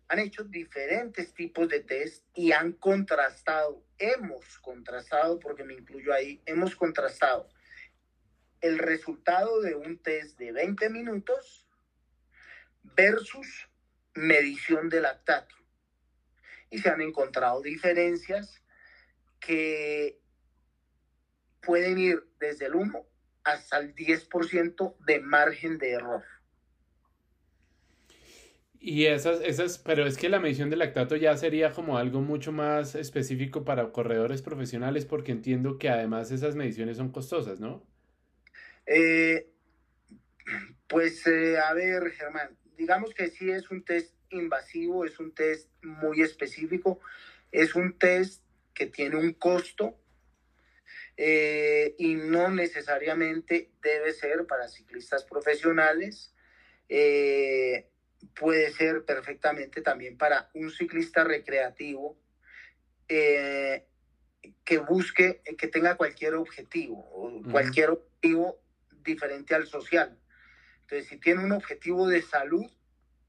han 0.09 0.19
hecho 0.19 0.43
diferentes 0.43 1.33
tipos 1.33 1.67
de 1.67 1.81
test 1.81 2.23
y 2.33 2.51
han 2.51 2.73
contrastado, 2.73 3.83
hemos 3.97 4.59
contrastado, 4.59 5.39
porque 5.39 5.63
me 5.63 5.73
incluyo 5.73 6.13
ahí, 6.13 6.41
hemos 6.45 6.75
contrastado 6.75 7.49
el 8.61 8.79
resultado 8.79 9.61
de 9.61 9.75
un 9.75 10.01
test 10.01 10.39
de 10.39 10.51
20 10.51 10.89
minutos 10.89 11.67
versus 12.95 13.69
medición 14.13 14.89
de 14.89 15.01
lactato. 15.01 15.55
Y 16.69 16.79
se 16.79 16.89
han 16.89 17.01
encontrado 17.01 17.61
diferencias 17.61 18.61
que 19.39 20.19
pueden 21.61 21.97
ir 21.97 22.27
desde 22.39 22.65
el 22.65 22.75
1 22.75 23.05
hasta 23.43 23.77
el 23.77 23.93
10% 23.93 24.97
de 25.05 25.19
margen 25.19 25.77
de 25.77 25.91
error. 25.91 26.23
Y 28.89 29.07
esas, 29.07 29.41
esas, 29.41 29.79
pero 29.79 30.07
es 30.07 30.15
que 30.15 30.29
la 30.29 30.39
medición 30.39 30.69
del 30.69 30.79
lactato 30.79 31.17
ya 31.17 31.35
sería 31.35 31.73
como 31.73 31.97
algo 31.97 32.21
mucho 32.21 32.53
más 32.53 32.95
específico 32.95 33.65
para 33.65 33.91
corredores 33.91 34.41
profesionales, 34.41 35.03
porque 35.03 35.33
entiendo 35.33 35.77
que 35.77 35.89
además 35.89 36.31
esas 36.31 36.55
mediciones 36.55 36.95
son 36.95 37.11
costosas, 37.11 37.59
¿no? 37.59 37.85
Eh, 38.85 39.51
pues 40.87 41.27
eh, 41.27 41.57
a 41.59 41.73
ver, 41.73 42.11
Germán, 42.11 42.57
digamos 42.77 43.13
que 43.13 43.27
sí 43.27 43.51
es 43.51 43.69
un 43.71 43.83
test 43.83 44.15
invasivo, 44.29 45.03
es 45.03 45.19
un 45.19 45.33
test 45.33 45.69
muy 45.83 46.21
específico, 46.21 47.01
es 47.51 47.75
un 47.75 47.99
test 47.99 48.41
que 48.73 48.85
tiene 48.85 49.17
un 49.17 49.33
costo 49.33 49.99
eh, 51.17 51.93
y 51.97 52.15
no 52.15 52.49
necesariamente 52.51 53.69
debe 53.81 54.13
ser 54.13 54.47
para 54.47 54.69
ciclistas 54.69 55.25
profesionales. 55.25 56.33
Eh, 56.87 57.89
puede 58.33 58.71
ser 58.71 59.05
perfectamente 59.05 59.81
también 59.81 60.17
para 60.17 60.49
un 60.53 60.71
ciclista 60.71 61.23
recreativo 61.23 62.17
eh, 63.07 63.87
que 64.63 64.77
busque, 64.79 65.41
que 65.57 65.67
tenga 65.67 65.95
cualquier 65.95 66.35
objetivo, 66.35 67.41
cualquier 67.51 67.91
objetivo 67.91 68.59
diferente 69.03 69.55
al 69.55 69.67
social. 69.67 70.17
Entonces, 70.81 71.07
si 71.09 71.17
tiene 71.17 71.43
un 71.43 71.51
objetivo 71.51 72.07
de 72.07 72.21
salud, 72.21 72.65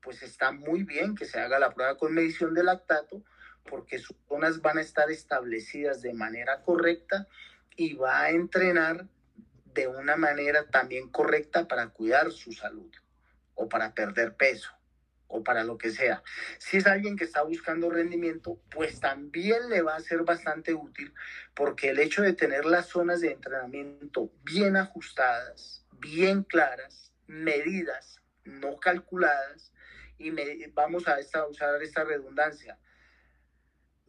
pues 0.00 0.23
está 0.23 0.52
muy 0.52 0.85
bien 0.85 1.14
que 1.14 1.25
se 1.25 1.40
haga 1.40 1.59
la 1.59 1.75
prueba 1.75 1.97
con 1.97 2.14
medición 2.14 2.55
de 2.55 2.64
lactato, 2.64 3.25
porque 3.69 3.99
sus 3.99 4.17
zonas 4.28 4.61
van 4.61 4.78
a 4.78 4.83
estar 4.83 5.11
establecidas 5.11 6.02
de 6.02 6.14
manera 6.14 6.62
correcta 6.62 7.26
y 7.76 7.95
va 7.95 8.23
a 8.23 8.31
entrenar 8.31 9.07
de 9.75 9.87
una 9.87 10.17
manera 10.17 10.67
también 10.69 11.09
correcta 11.11 11.69
para 11.69 11.88
cuidar 11.90 12.31
su 12.33 12.52
salud 12.52 12.90
o 13.55 13.69
para 13.69 13.93
perder 13.93 14.35
peso 14.37 14.78
o 15.29 15.45
para 15.45 15.63
lo 15.63 15.79
que 15.79 15.91
sea. 15.91 16.23
Si 16.59 16.79
es 16.79 16.87
alguien 16.87 17.17
que 17.17 17.25
está 17.25 17.43
buscando 17.43 17.91
rendimiento, 17.91 18.61
pues 18.71 18.99
también 18.99 19.69
le 19.69 19.83
va 19.83 19.95
a 19.95 20.01
ser 20.01 20.23
bastante 20.23 20.75
útil 20.75 21.13
porque 21.55 21.91
el 21.91 21.99
hecho 22.01 22.23
de 22.23 22.33
tener 22.33 22.65
las 22.65 22.87
zonas 22.87 23.21
de 23.21 23.33
entrenamiento 23.33 24.33
bien 24.43 24.77
ajustadas, 24.77 25.85
bien 26.01 26.43
claras, 26.43 27.13
medidas, 27.27 28.21
no 28.45 28.77
calculadas, 28.77 29.73
y 30.19 30.31
vamos 30.71 31.07
a 31.07 31.21
esta, 31.21 31.47
usar 31.47 31.81
esta 31.83 32.03
redundancia, 32.03 32.79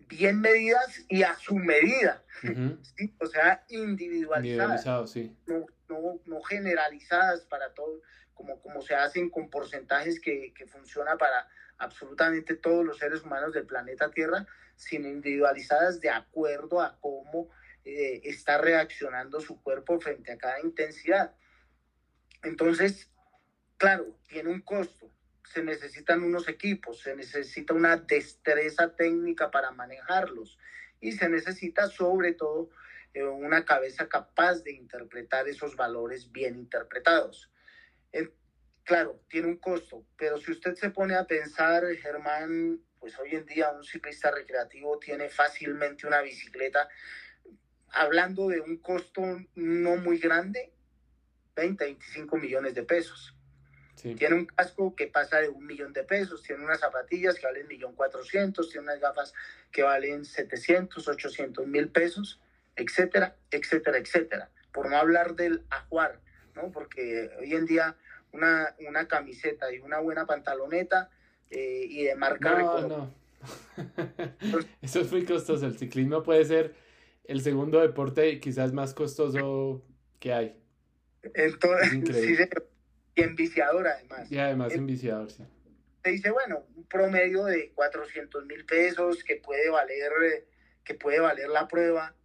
bien 0.07 0.41
medidas 0.41 1.05
y 1.07 1.21
a 1.21 1.35
su 1.35 1.55
medida, 1.55 2.23
o 3.19 3.27
sea, 3.27 3.63
individualizadas, 3.69 4.85
no, 5.45 5.65
no, 5.87 6.19
no 6.25 6.41
generalizadas 6.41 7.41
para 7.41 7.73
todos 7.73 8.01
como, 8.49 8.61
como 8.61 8.81
se 8.81 8.95
hacen 8.95 9.29
con 9.29 9.49
porcentajes 9.49 10.19
que, 10.19 10.53
que 10.53 10.65
funciona 10.65 11.17
para 11.17 11.47
absolutamente 11.77 12.55
todos 12.55 12.85
los 12.85 12.97
seres 12.97 13.23
humanos 13.23 13.53
del 13.53 13.65
planeta 13.65 14.09
Tierra, 14.11 14.45
sino 14.75 15.07
individualizadas 15.07 15.99
de 16.01 16.09
acuerdo 16.09 16.81
a 16.81 16.97
cómo 16.99 17.49
eh, 17.85 18.21
está 18.23 18.57
reaccionando 18.57 19.39
su 19.39 19.61
cuerpo 19.61 19.99
frente 19.99 20.31
a 20.31 20.37
cada 20.37 20.59
intensidad. 20.61 21.35
Entonces, 22.43 23.11
claro, 23.77 24.17
tiene 24.27 24.49
un 24.49 24.61
costo, 24.61 25.11
se 25.43 25.63
necesitan 25.63 26.23
unos 26.23 26.47
equipos, 26.47 27.01
se 27.01 27.15
necesita 27.15 27.73
una 27.73 27.97
destreza 27.97 28.95
técnica 28.95 29.51
para 29.51 29.71
manejarlos 29.71 30.57
y 30.99 31.13
se 31.13 31.29
necesita 31.29 31.87
sobre 31.87 32.33
todo 32.33 32.69
eh, 33.13 33.23
una 33.23 33.65
cabeza 33.65 34.07
capaz 34.07 34.63
de 34.63 34.73
interpretar 34.73 35.47
esos 35.47 35.75
valores 35.75 36.31
bien 36.31 36.55
interpretados 36.55 37.51
claro, 38.89 39.21
tiene 39.29 39.47
un 39.47 39.57
costo, 39.57 40.03
pero 40.17 40.39
si 40.39 40.51
usted 40.51 40.73
se 40.73 40.89
pone 40.89 41.13
a 41.13 41.25
pensar, 41.25 41.83
Germán, 41.97 42.81
pues 42.99 43.19
hoy 43.19 43.35
en 43.35 43.45
día 43.45 43.69
un 43.69 43.83
ciclista 43.83 44.31
recreativo 44.31 44.97
tiene 44.97 45.29
fácilmente 45.29 46.07
una 46.07 46.21
bicicleta, 46.21 46.89
hablando 47.91 48.47
de 48.47 48.61
un 48.61 48.77
costo 48.77 49.21
no 49.53 49.95
muy 49.97 50.17
grande, 50.17 50.73
20, 51.55 51.85
25 51.85 52.37
millones 52.37 52.73
de 52.73 52.81
pesos. 52.81 53.35
Tiene 53.93 54.33
un 54.33 54.47
casco 54.47 54.95
que 54.95 55.05
pasa 55.05 55.39
de 55.39 55.49
un 55.49 55.67
millón 55.67 55.93
de 55.93 56.03
pesos, 56.03 56.41
tiene 56.41 56.63
unas 56.63 56.79
zapatillas 56.79 57.35
que 57.35 57.45
valen 57.45 57.67
millón 57.67 57.93
cuatrocientos, 57.93 58.71
tiene 58.71 58.85
unas 58.85 58.99
gafas 58.99 59.35
que 59.71 59.83
valen 59.83 60.25
700, 60.25 61.07
800 61.07 61.67
mil 61.67 61.89
pesos, 61.89 62.41
etcétera, 62.75 63.35
etcétera, 63.51 63.99
etcétera. 63.99 64.49
Por 64.71 64.89
no 64.89 64.97
hablar 64.97 65.35
del 65.35 65.63
ajuar, 65.69 66.21
¿no? 66.55 66.71
Porque 66.71 67.29
hoy 67.39 67.53
en 67.53 67.67
día 67.67 67.95
una, 68.31 68.75
una 68.87 69.07
camiseta 69.07 69.73
y 69.73 69.79
una 69.79 69.99
buena 69.99 70.25
pantaloneta 70.25 71.09
eh, 71.49 71.85
y 71.89 72.03
de 72.03 72.15
marca. 72.15 72.59
No, 72.59 72.87
no. 72.87 73.13
Eso 74.81 75.01
es 75.01 75.11
muy 75.11 75.25
costoso. 75.25 75.65
El 75.65 75.77
ciclismo 75.77 76.23
puede 76.23 76.45
ser 76.45 76.75
el 77.25 77.41
segundo 77.41 77.79
deporte 77.79 78.39
quizás 78.39 78.73
más 78.73 78.93
costoso 78.93 79.83
que 80.19 80.33
hay. 80.33 80.61
Entonces, 81.33 82.49
y 83.15 83.21
enviciador 83.21 83.87
además. 83.87 84.31
Y 84.31 84.37
además 84.37 84.73
enviciador, 84.73 85.31
sí. 85.31 85.43
Se 86.03 86.11
dice, 86.11 86.31
bueno, 86.31 86.63
un 86.75 86.85
promedio 86.85 87.45
de 87.45 87.71
400 87.73 88.45
mil 88.45 88.65
pesos 88.65 89.23
que 89.23 89.35
puede 89.35 89.69
valer, 89.69 90.47
que 90.83 90.93
puede 90.93 91.19
valer 91.19 91.49
la 91.49 91.67
prueba 91.67 92.15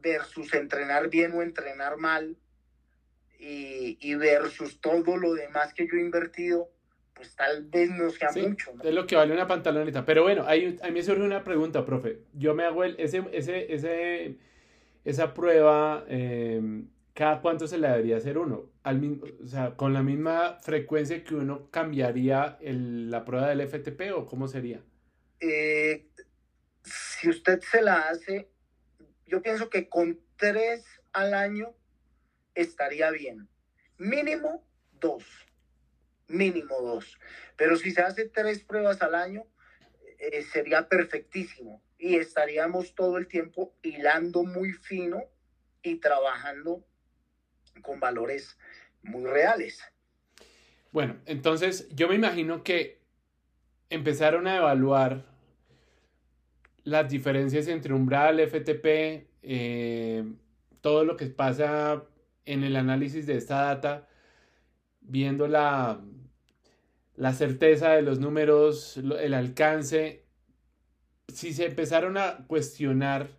versus 0.00 0.54
entrenar 0.54 1.10
bien 1.10 1.32
o 1.32 1.42
entrenar 1.42 1.96
mal 1.96 2.36
y, 3.40 3.96
y, 4.00 4.14
versus 4.16 4.80
todo 4.80 5.16
lo 5.16 5.32
demás 5.32 5.72
que 5.72 5.86
yo 5.86 5.96
he 5.96 6.00
invertido, 6.00 6.70
pues 7.14 7.34
tal 7.34 7.64
vez 7.64 7.90
no 7.90 8.10
sea 8.10 8.30
mucho. 8.32 8.72
Es 8.84 8.94
lo 8.94 9.06
que 9.06 9.16
vale 9.16 9.32
una 9.32 9.46
pantaloneta. 9.46 10.04
Pero 10.04 10.22
bueno, 10.22 10.44
ahí, 10.46 10.78
a 10.82 10.88
mí 10.88 10.92
me 10.92 11.02
surge 11.02 11.22
una 11.22 11.42
pregunta, 11.42 11.84
profe. 11.84 12.20
Yo 12.34 12.54
me 12.54 12.64
hago 12.64 12.84
el, 12.84 12.96
ese, 12.98 13.24
ese, 13.32 13.72
ese, 13.72 14.36
esa 15.04 15.32
prueba, 15.32 16.04
em, 16.08 16.88
¿cada 17.14 17.40
cuánto 17.40 17.66
se 17.66 17.78
le 17.78 17.88
debería 17.88 18.18
hacer 18.18 18.36
uno? 18.36 18.70
Al 18.82 19.20
o 19.42 19.46
sea, 19.46 19.70
¿Con 19.76 19.94
la 19.94 20.02
misma 20.02 20.58
frecuencia 20.60 21.24
que 21.24 21.34
uno 21.34 21.70
cambiaría 21.70 22.58
el, 22.60 23.10
la 23.10 23.24
prueba 23.24 23.48
del 23.48 23.66
FTP 23.66 24.12
o 24.14 24.26
cómo 24.26 24.48
sería? 24.48 24.82
Eh, 25.40 26.06
si 26.84 27.30
usted 27.30 27.60
se 27.60 27.80
la 27.80 28.08
hace, 28.08 28.50
yo 29.26 29.40
pienso 29.40 29.70
que 29.70 29.88
con 29.88 30.20
tres 30.36 30.84
al 31.12 31.32
año 31.34 31.74
estaría 32.54 33.10
bien. 33.10 33.48
Mínimo 33.98 34.64
dos, 34.92 35.24
mínimo 36.28 36.80
dos. 36.80 37.18
Pero 37.56 37.76
si 37.76 37.90
se 37.90 38.02
hace 38.02 38.28
tres 38.28 38.64
pruebas 38.64 39.02
al 39.02 39.14
año, 39.14 39.46
eh, 40.18 40.42
sería 40.42 40.88
perfectísimo 40.88 41.82
y 41.98 42.16
estaríamos 42.16 42.94
todo 42.94 43.18
el 43.18 43.26
tiempo 43.26 43.74
hilando 43.82 44.42
muy 44.44 44.72
fino 44.72 45.22
y 45.82 45.96
trabajando 45.96 46.84
con 47.82 48.00
valores 48.00 48.58
muy 49.02 49.24
reales. 49.24 49.82
Bueno, 50.92 51.20
entonces 51.26 51.88
yo 51.94 52.08
me 52.08 52.16
imagino 52.16 52.62
que 52.64 53.00
empezaron 53.90 54.46
a 54.46 54.56
evaluar 54.56 55.24
las 56.84 57.08
diferencias 57.08 57.68
entre 57.68 57.94
umbral, 57.94 58.40
FTP, 58.40 59.28
eh, 59.42 60.24
todo 60.80 61.04
lo 61.04 61.16
que 61.16 61.26
pasa 61.26 62.02
en 62.52 62.64
el 62.64 62.74
análisis 62.74 63.26
de 63.26 63.36
esta 63.36 63.62
data, 63.62 64.08
viendo 65.00 65.46
la, 65.46 66.00
la 67.14 67.32
certeza 67.32 67.92
de 67.92 68.02
los 68.02 68.18
números, 68.18 68.96
el 68.96 69.34
alcance, 69.34 70.24
si 71.28 71.52
se 71.52 71.66
empezaron 71.66 72.18
a 72.18 72.44
cuestionar 72.48 73.38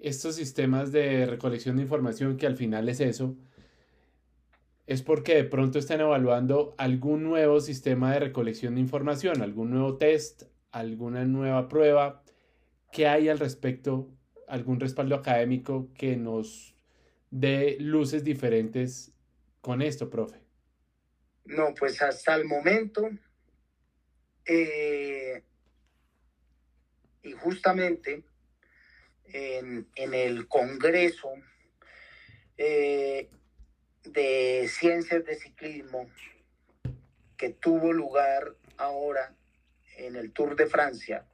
estos 0.00 0.34
sistemas 0.34 0.90
de 0.90 1.26
recolección 1.26 1.76
de 1.76 1.82
información, 1.82 2.36
que 2.36 2.48
al 2.48 2.56
final 2.56 2.88
es 2.88 3.00
eso, 3.00 3.36
es 4.86 5.02
porque 5.02 5.36
de 5.36 5.44
pronto 5.44 5.78
están 5.78 6.00
evaluando 6.00 6.74
algún 6.76 7.22
nuevo 7.22 7.60
sistema 7.60 8.12
de 8.12 8.18
recolección 8.18 8.74
de 8.74 8.80
información, 8.80 9.42
algún 9.42 9.70
nuevo 9.70 9.96
test, 9.96 10.42
alguna 10.72 11.24
nueva 11.24 11.68
prueba, 11.68 12.24
que 12.90 13.06
hay 13.06 13.28
al 13.28 13.38
respecto, 13.38 14.10
algún 14.48 14.80
respaldo 14.80 15.14
académico 15.14 15.88
que 15.94 16.16
nos 16.16 16.73
de 17.34 17.76
luces 17.80 18.22
diferentes 18.22 19.10
con 19.60 19.82
esto, 19.82 20.08
profe? 20.08 20.38
No, 21.46 21.74
pues 21.74 22.00
hasta 22.00 22.36
el 22.36 22.44
momento, 22.44 23.10
eh, 24.46 25.42
y 27.24 27.32
justamente 27.32 28.22
en, 29.26 29.84
el 29.96 30.46
Congreso 30.46 31.32
eh, 32.56 33.28
de 34.04 34.68
Ciencias 34.68 35.24
de 35.24 35.34
Ciclismo 35.34 36.08
que 37.36 37.50
tuvo 37.50 37.92
lugar 37.92 38.54
ahora 38.76 39.34
en 39.96 40.14
el 40.14 40.30
Tour 40.30 40.54
de 40.54 40.66
Francia, 40.66 41.26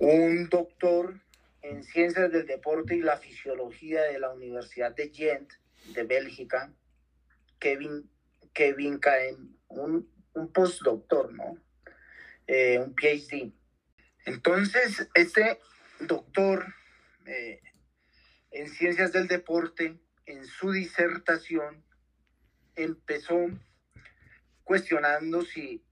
un 0.00 0.48
doctor 0.48 1.20
en 1.62 1.84
Ciencias 1.84 2.30
del 2.32 2.46
Deporte 2.46 2.96
y 2.96 3.00
la 3.00 3.16
Fisiología 3.18 4.02
de 4.02 4.18
la 4.18 4.30
Universidad 4.30 4.94
de 4.94 5.10
Gent, 5.10 5.52
de 5.94 6.04
Bélgica, 6.04 6.72
Kevin, 7.58 8.10
Kevin 8.52 8.98
Caen, 8.98 9.56
un, 9.68 10.10
un 10.34 10.52
postdoctor, 10.52 11.32
¿no? 11.32 11.58
Eh, 12.46 12.78
un 12.78 12.94
PhD. 12.94 13.52
Entonces, 14.24 15.08
este 15.14 15.58
doctor 16.00 16.74
eh, 17.26 17.60
en 18.50 18.68
ciencias 18.68 19.12
del 19.12 19.28
deporte, 19.28 19.98
en 20.26 20.46
su 20.46 20.72
disertación, 20.72 21.84
empezó 22.74 23.46
cuestionando 24.64 25.42
si 25.42 25.84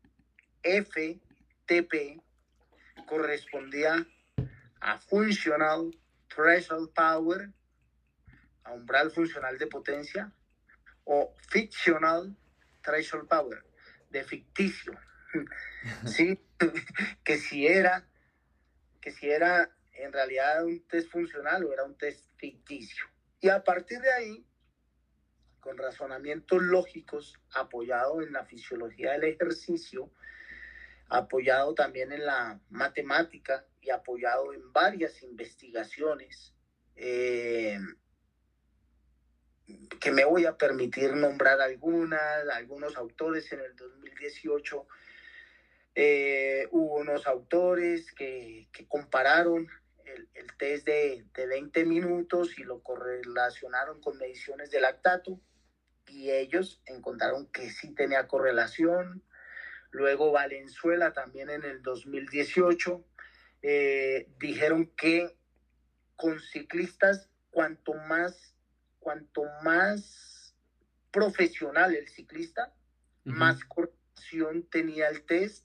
FTP 0.62 2.20
correspondía 3.06 4.06
a 4.80 4.98
Functional 4.98 5.90
Threshold 6.28 6.92
Power, 6.92 7.50
a 8.64 8.72
umbral 8.72 9.10
funcional 9.10 9.58
de 9.58 9.66
potencia, 9.66 10.32
o 11.04 11.34
Fictional 11.48 12.36
Threshold 12.82 13.28
Power, 13.28 13.64
de 14.10 14.24
ficticio. 14.24 14.92
sí, 16.06 16.40
que 17.24 17.38
si 17.38 17.66
era, 17.66 18.06
que 19.00 19.10
si 19.10 19.30
era 19.30 19.70
en 19.94 20.12
realidad 20.12 20.64
un 20.64 20.80
test 20.86 21.10
funcional 21.10 21.64
o 21.64 21.72
era 21.72 21.84
un 21.84 21.96
test 21.96 22.24
ficticio. 22.36 23.06
Y 23.40 23.48
a 23.48 23.62
partir 23.62 24.00
de 24.00 24.12
ahí, 24.12 24.46
con 25.60 25.76
razonamientos 25.76 26.62
lógicos, 26.62 27.38
apoyado 27.52 28.22
en 28.22 28.32
la 28.32 28.44
fisiología 28.44 29.12
del 29.12 29.24
ejercicio, 29.24 30.10
apoyado 31.08 31.74
también 31.74 32.12
en 32.12 32.24
la 32.24 32.60
matemática 32.70 33.64
apoyado 33.90 34.52
en 34.52 34.72
varias 34.72 35.22
investigaciones, 35.22 36.54
eh, 36.96 37.78
que 40.00 40.10
me 40.10 40.24
voy 40.24 40.46
a 40.46 40.56
permitir 40.56 41.12
nombrar 41.14 41.60
algunas, 41.60 42.48
algunos 42.48 42.96
autores 42.96 43.52
en 43.52 43.60
el 43.60 43.76
2018. 43.76 44.86
Eh, 45.94 46.68
hubo 46.70 46.96
unos 46.96 47.26
autores 47.26 48.12
que, 48.12 48.68
que 48.72 48.86
compararon 48.86 49.68
el, 50.04 50.56
test 50.56 50.86
de, 50.86 51.26
de, 51.34 51.46
20 51.46 51.84
minutos 51.84 52.58
y 52.58 52.64
lo 52.64 52.82
correlacionaron 52.82 54.00
con 54.00 54.16
mediciones 54.16 54.70
de 54.70 54.80
lactato 54.80 55.40
y 56.06 56.30
ellos 56.30 56.80
encontraron 56.86 57.46
que 57.52 57.70
sí 57.70 57.94
tenía 57.94 58.26
correlación. 58.26 59.22
Luego 59.90 60.32
Valenzuela 60.32 61.12
también 61.12 61.50
en 61.50 61.64
el 61.64 61.82
2018 61.82 63.04
eh, 63.62 64.28
dijeron 64.38 64.86
que 64.96 65.36
con 66.16 66.40
ciclistas 66.40 67.28
cuanto 67.50 67.94
más 67.94 68.54
cuanto 68.98 69.44
más 69.62 70.54
profesional 71.10 71.94
el 71.94 72.08
ciclista, 72.08 72.74
más 73.24 73.64
correlación 73.64 74.68
tenía 74.70 75.08
el 75.08 75.24
test 75.24 75.64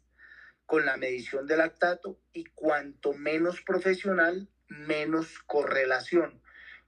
con 0.66 0.86
la 0.86 0.98
medición 0.98 1.46
de 1.46 1.58
lactato 1.58 2.20
y 2.32 2.46
cuanto 2.46 3.14
menos 3.14 3.62
profesional, 3.62 4.50
menos 4.68 5.40
correlación. 5.46 6.42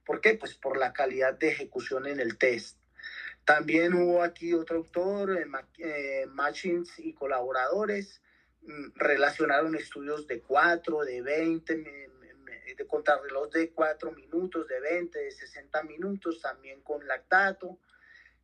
¿Por 0.04 0.20
qué? 0.20 0.34
Pues 0.34 0.54
por 0.54 0.78
la 0.78 0.92
calidad 0.92 1.34
de 1.38 1.48
ejecución 1.48 2.06
en 2.06 2.20
el 2.20 2.38
test. 2.38 2.78
También 3.44 3.94
hubo 3.94 4.22
aquí 4.22 4.54
otro 4.54 4.78
autor, 4.78 5.38
eh, 5.38 5.46
eh, 5.78 6.26
Machines 6.26 6.98
y 6.98 7.12
colaboradores, 7.12 8.22
relacionaron 8.94 9.74
estudios 9.74 10.26
de 10.26 10.40
4, 10.40 11.04
de 11.04 11.22
20, 11.22 11.74
de 12.76 12.86
contrarreloj 12.86 13.50
de 13.50 13.70
4 13.70 14.12
minutos, 14.12 14.66
de 14.68 14.80
20, 14.80 15.18
de 15.18 15.30
60 15.30 15.82
minutos, 15.84 16.40
también 16.40 16.80
con 16.82 17.06
lactato, 17.06 17.78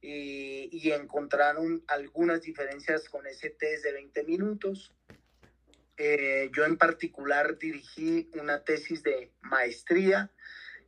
y, 0.00 0.68
y 0.72 0.90
encontraron 0.92 1.84
algunas 1.86 2.42
diferencias 2.42 3.08
con 3.08 3.26
ese 3.26 3.50
test 3.50 3.84
de 3.84 3.92
20 3.92 4.24
minutos. 4.24 4.92
Eh, 5.96 6.50
yo 6.52 6.64
en 6.64 6.76
particular 6.76 7.58
dirigí 7.58 8.30
una 8.34 8.64
tesis 8.64 9.02
de 9.02 9.30
maestría 9.42 10.30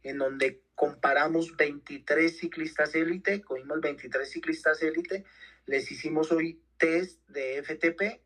en 0.02 0.18
donde 0.18 0.62
comparamos 0.74 1.56
23 1.56 2.36
ciclistas 2.36 2.94
élite, 2.94 3.40
cogimos 3.42 3.80
23 3.80 4.28
ciclistas 4.28 4.82
élite, 4.82 5.24
les 5.66 5.90
hicimos 5.90 6.32
hoy 6.32 6.60
test 6.78 7.20
de 7.28 7.62
FTP 7.62 8.20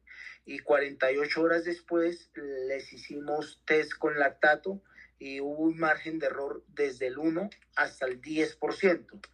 y 0.49 0.61
48 0.61 1.43
horas 1.43 1.65
después 1.65 2.31
les 2.35 2.91
hicimos 2.91 3.61
test 3.67 3.93
con 3.99 4.19
lactato 4.19 4.83
y 5.19 5.43
hubo 5.43 5.65
un 5.65 5.79
margen 5.79 6.19
de 6.19 6.29
error 6.29 6.65
desde 6.69 7.09
el 7.09 7.19
1 7.19 7.51
hasta 7.77 8.07
el 8.07 8.23
10%. 8.23 9.29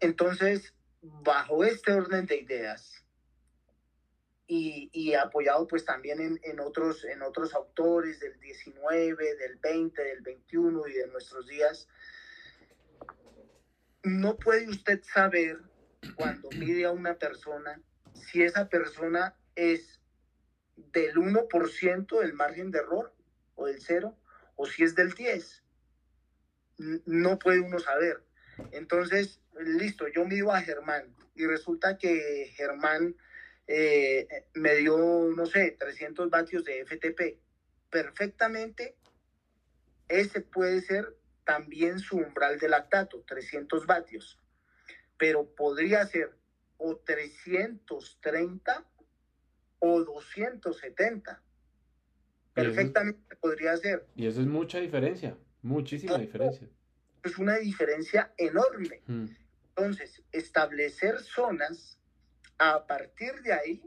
Entonces, 0.00 0.74
bajo 1.02 1.62
este 1.62 1.92
orden 1.92 2.26
de 2.26 2.36
ideas, 2.38 3.04
y, 4.48 5.14
apoyado 5.14 5.68
pues 5.68 5.84
también 5.84 6.20
en, 6.20 6.40
en, 6.42 6.58
otros, 6.58 7.04
en 7.04 7.22
otros 7.22 7.54
autores 7.54 8.18
del 8.18 8.38
19, 8.40 9.36
del 9.36 9.56
20, 9.56 10.02
del 10.02 10.20
21 10.20 10.88
y 10.88 10.92
de 10.94 11.06
nuestros 11.06 11.46
días. 11.46 11.88
No 14.02 14.36
puede 14.36 14.68
usted 14.68 15.00
saber 15.04 15.58
cuando 16.16 16.50
mide 16.50 16.84
a 16.84 16.90
una 16.90 17.14
persona 17.14 17.80
si 18.12 18.42
esa 18.42 18.68
persona 18.68 19.34
es 19.54 20.00
del 20.76 21.14
1% 21.14 22.20
del 22.20 22.32
margen 22.34 22.70
de 22.70 22.78
error 22.78 23.14
o 23.54 23.66
del 23.66 23.80
0 23.80 24.16
o 24.56 24.66
si 24.66 24.82
es 24.82 24.94
del 24.94 25.12
10. 25.12 25.62
No 27.06 27.38
puede 27.38 27.60
uno 27.60 27.78
saber. 27.78 28.22
Entonces, 28.72 29.40
listo, 29.58 30.08
yo 30.08 30.24
mido 30.24 30.52
a 30.52 30.60
Germán 30.60 31.14
y 31.34 31.46
resulta 31.46 31.98
que 31.98 32.52
Germán 32.54 33.16
eh, 33.66 34.26
me 34.54 34.74
dio, 34.76 34.98
no 35.34 35.46
sé, 35.46 35.76
300 35.78 36.30
vatios 36.30 36.64
de 36.64 36.84
FTP. 36.84 37.40
Perfectamente, 37.90 38.96
ese 40.08 40.40
puede 40.40 40.80
ser 40.80 41.16
también 41.44 41.98
su 41.98 42.16
umbral 42.16 42.58
de 42.58 42.68
lactato, 42.68 43.22
300 43.26 43.86
vatios. 43.86 44.38
Pero 45.16 45.54
podría 45.54 46.06
ser 46.06 46.36
o 46.78 46.96
330 46.96 48.91
o 49.82 50.04
270. 50.04 51.42
Perfectamente 52.54 53.36
podría 53.36 53.76
ser. 53.76 54.06
Y 54.14 54.26
eso 54.26 54.40
es 54.40 54.46
mucha 54.46 54.78
diferencia, 54.78 55.36
muchísima 55.62 56.18
diferencia. 56.18 56.68
Es 57.24 57.36
una 57.38 57.56
diferencia 57.56 58.32
enorme. 58.36 59.02
Entonces, 59.68 60.22
establecer 60.30 61.18
zonas 61.20 61.98
a 62.58 62.86
partir 62.86 63.32
de 63.42 63.52
ahí, 63.52 63.82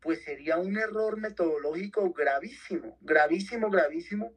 pues 0.00 0.24
sería 0.24 0.58
un 0.58 0.76
error 0.76 1.16
metodológico 1.18 2.12
gravísimo, 2.12 2.98
gravísimo, 3.00 3.70
gravísimo, 3.70 4.34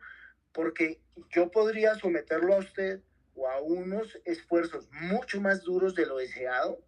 porque 0.51 1.01
yo 1.31 1.49
podría 1.49 1.95
someterlo 1.95 2.53
a 2.53 2.59
usted 2.59 3.01
o 3.33 3.49
a 3.49 3.59
unos 3.59 4.19
esfuerzos 4.25 4.87
mucho 4.91 5.41
más 5.41 5.63
duros 5.63 5.95
de 5.95 6.05
lo 6.05 6.17
deseado 6.17 6.85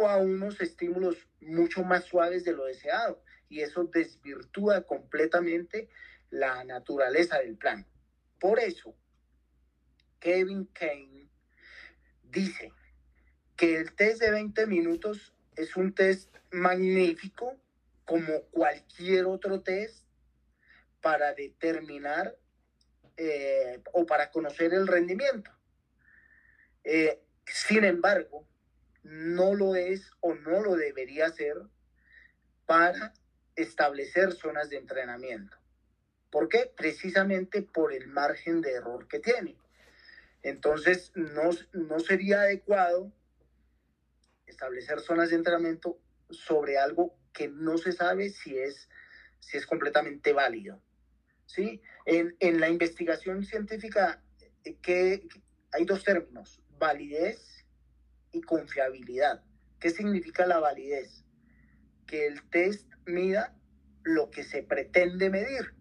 o 0.00 0.06
a 0.06 0.16
unos 0.16 0.60
estímulos 0.60 1.16
mucho 1.40 1.82
más 1.82 2.04
suaves 2.04 2.44
de 2.44 2.52
lo 2.52 2.66
deseado. 2.66 3.20
Y 3.48 3.62
eso 3.62 3.82
desvirtúa 3.82 4.82
completamente 4.82 5.88
la 6.30 6.62
naturaleza 6.62 7.38
del 7.40 7.56
plan. 7.56 7.84
Por 8.38 8.60
eso, 8.60 8.94
Kevin 10.20 10.66
Kane 10.66 11.28
dice 12.22 12.72
que 13.56 13.76
el 13.76 13.92
test 13.96 14.20
de 14.20 14.30
20 14.30 14.66
minutos 14.68 15.34
es 15.56 15.74
un 15.76 15.92
test 15.92 16.32
magnífico 16.52 17.56
como 18.04 18.42
cualquier 18.52 19.26
otro 19.26 19.62
test 19.62 20.06
para 21.00 21.34
determinar 21.34 22.36
eh, 23.16 23.82
o 23.92 24.06
para 24.06 24.30
conocer 24.30 24.72
el 24.74 24.86
rendimiento. 24.86 25.50
Eh, 26.84 27.20
sin 27.44 27.82
embargo, 27.82 28.46
no 29.08 29.54
lo 29.54 29.74
es 29.74 30.10
o 30.20 30.34
no 30.34 30.60
lo 30.60 30.76
debería 30.76 31.30
ser 31.30 31.56
para 32.66 33.14
establecer 33.56 34.32
zonas 34.32 34.68
de 34.68 34.76
entrenamiento. 34.76 35.56
¿Por 36.30 36.48
qué? 36.48 36.70
Precisamente 36.76 37.62
por 37.62 37.92
el 37.94 38.06
margen 38.08 38.60
de 38.60 38.72
error 38.72 39.08
que 39.08 39.18
tiene. 39.18 39.56
Entonces, 40.42 41.10
no, 41.14 41.50
no 41.72 42.00
sería 42.00 42.42
adecuado 42.42 43.10
establecer 44.46 45.00
zonas 45.00 45.30
de 45.30 45.36
entrenamiento 45.36 45.98
sobre 46.30 46.78
algo 46.78 47.16
que 47.32 47.48
no 47.48 47.78
se 47.78 47.92
sabe 47.92 48.28
si 48.28 48.58
es, 48.58 48.90
si 49.40 49.56
es 49.56 49.66
completamente 49.66 50.34
válido. 50.34 50.82
¿sí? 51.46 51.80
En, 52.04 52.36
en 52.40 52.60
la 52.60 52.68
investigación 52.68 53.42
científica 53.42 54.22
eh, 54.64 54.76
que, 54.82 55.26
hay 55.72 55.84
dos 55.84 56.04
términos, 56.04 56.62
validez 56.78 57.57
y 58.32 58.40
confiabilidad. 58.40 59.42
¿Qué 59.80 59.90
significa 59.90 60.46
la 60.46 60.58
validez? 60.58 61.24
Que 62.06 62.26
el 62.26 62.42
test 62.50 62.90
mida 63.06 63.56
lo 64.02 64.30
que 64.30 64.44
se 64.44 64.62
pretende 64.62 65.30
medir. 65.30 65.74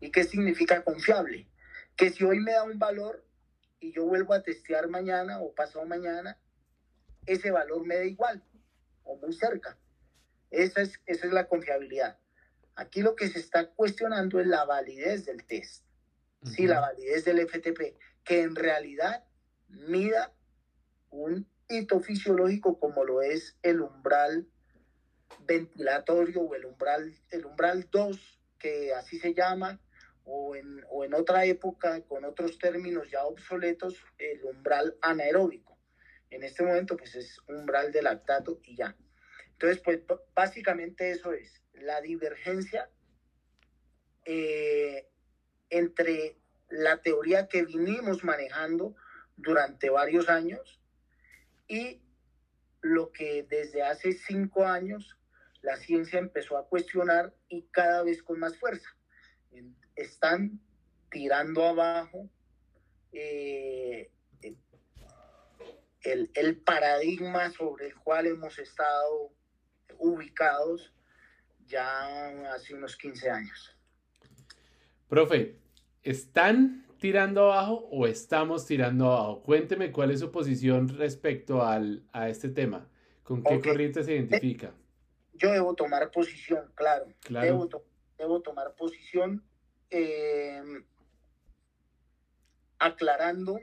¿Y 0.00 0.10
qué 0.10 0.24
significa 0.24 0.82
confiable? 0.84 1.48
Que 1.96 2.10
si 2.10 2.24
hoy 2.24 2.40
me 2.40 2.52
da 2.52 2.64
un 2.64 2.78
valor 2.78 3.24
y 3.80 3.92
yo 3.92 4.04
vuelvo 4.04 4.34
a 4.34 4.42
testear 4.42 4.88
mañana 4.88 5.40
o 5.40 5.54
pasado 5.54 5.86
mañana, 5.86 6.38
ese 7.26 7.50
valor 7.50 7.86
me 7.86 7.96
da 7.96 8.04
igual. 8.04 8.42
o 9.04 9.16
muy 9.16 9.34
cerca. 9.34 9.78
Esa 10.50 10.80
es, 10.80 11.00
esa 11.06 11.26
es 11.26 11.32
la 11.32 11.46
confiabilidad. 11.46 12.18
Aquí 12.76 13.02
lo 13.02 13.14
que 13.16 13.28
se 13.28 13.38
está 13.38 13.70
cuestionando 13.70 14.40
es 14.40 14.46
la 14.46 14.64
validez 14.64 15.26
del 15.26 15.44
test. 15.44 15.84
Sí, 16.42 16.66
la 16.66 16.80
validez 16.80 17.24
del 17.24 17.46
FTP, 17.46 17.96
que 18.24 18.42
en 18.42 18.54
realidad 18.54 19.24
mida 19.68 20.34
un 21.14 21.48
hito 21.68 22.00
fisiológico 22.00 22.78
como 22.78 23.04
lo 23.04 23.22
es 23.22 23.56
el 23.62 23.80
umbral 23.80 24.46
ventilatorio 25.46 26.40
o 26.42 26.54
el 26.54 26.64
umbral, 26.66 27.14
el 27.30 27.46
umbral 27.46 27.88
2, 27.90 28.40
que 28.58 28.92
así 28.94 29.18
se 29.18 29.34
llama, 29.34 29.80
o 30.24 30.56
en, 30.56 30.84
o 30.90 31.04
en 31.04 31.14
otra 31.14 31.44
época, 31.44 32.00
con 32.02 32.24
otros 32.24 32.58
términos 32.58 33.10
ya 33.10 33.24
obsoletos, 33.24 34.04
el 34.18 34.44
umbral 34.44 34.96
anaeróbico. 35.00 35.78
En 36.30 36.42
este 36.42 36.64
momento, 36.64 36.96
pues 36.96 37.14
es 37.14 37.38
umbral 37.48 37.92
de 37.92 38.02
lactato 38.02 38.60
y 38.64 38.76
ya. 38.76 38.96
Entonces, 39.52 39.80
pues 39.82 40.00
básicamente 40.34 41.10
eso 41.10 41.32
es 41.32 41.62
la 41.74 42.00
divergencia 42.00 42.90
eh, 44.24 45.08
entre 45.70 46.38
la 46.70 47.02
teoría 47.02 47.46
que 47.46 47.64
vinimos 47.64 48.24
manejando 48.24 48.96
durante 49.36 49.90
varios 49.90 50.28
años 50.28 50.80
y 51.68 52.02
lo 52.80 53.10
que 53.12 53.46
desde 53.48 53.82
hace 53.82 54.12
cinco 54.12 54.66
años 54.66 55.16
la 55.62 55.76
ciencia 55.76 56.18
empezó 56.18 56.58
a 56.58 56.68
cuestionar 56.68 57.34
y 57.48 57.62
cada 57.70 58.02
vez 58.02 58.22
con 58.22 58.38
más 58.38 58.56
fuerza. 58.58 58.88
Están 59.96 60.60
tirando 61.10 61.64
abajo 61.64 62.28
eh, 63.12 64.10
el, 66.02 66.30
el, 66.34 66.56
paradigma 66.58 67.50
sobre 67.50 67.86
el 67.86 67.94
cual 67.94 68.26
hemos 68.26 68.58
estado 68.58 69.32
ubicados 69.98 70.92
ya 71.66 72.52
hace 72.52 72.74
unos 72.74 72.96
15 72.96 73.30
años. 73.30 73.78
Profe, 75.08 75.56
¿están 76.02 76.83
tirando 76.98 77.52
abajo 77.52 77.88
o 77.90 78.06
estamos 78.06 78.66
tirando 78.66 79.06
abajo? 79.06 79.42
Cuénteme 79.42 79.92
cuál 79.92 80.10
es 80.10 80.20
su 80.20 80.30
posición 80.30 80.88
respecto 80.88 81.62
al, 81.62 82.02
a 82.12 82.28
este 82.28 82.48
tema. 82.48 82.88
¿Con 83.22 83.42
qué 83.42 83.60
corriente 83.60 84.02
se 84.04 84.14
identifica? 84.14 84.72
Yo 85.34 85.50
debo 85.50 85.74
tomar 85.74 86.10
posición, 86.10 86.70
claro. 86.74 87.06
Debo, 87.28 87.68
debo, 88.18 88.40
tomar 88.42 88.74
posición 88.74 89.42
eh, 89.90 90.62
aclarando 92.78 93.60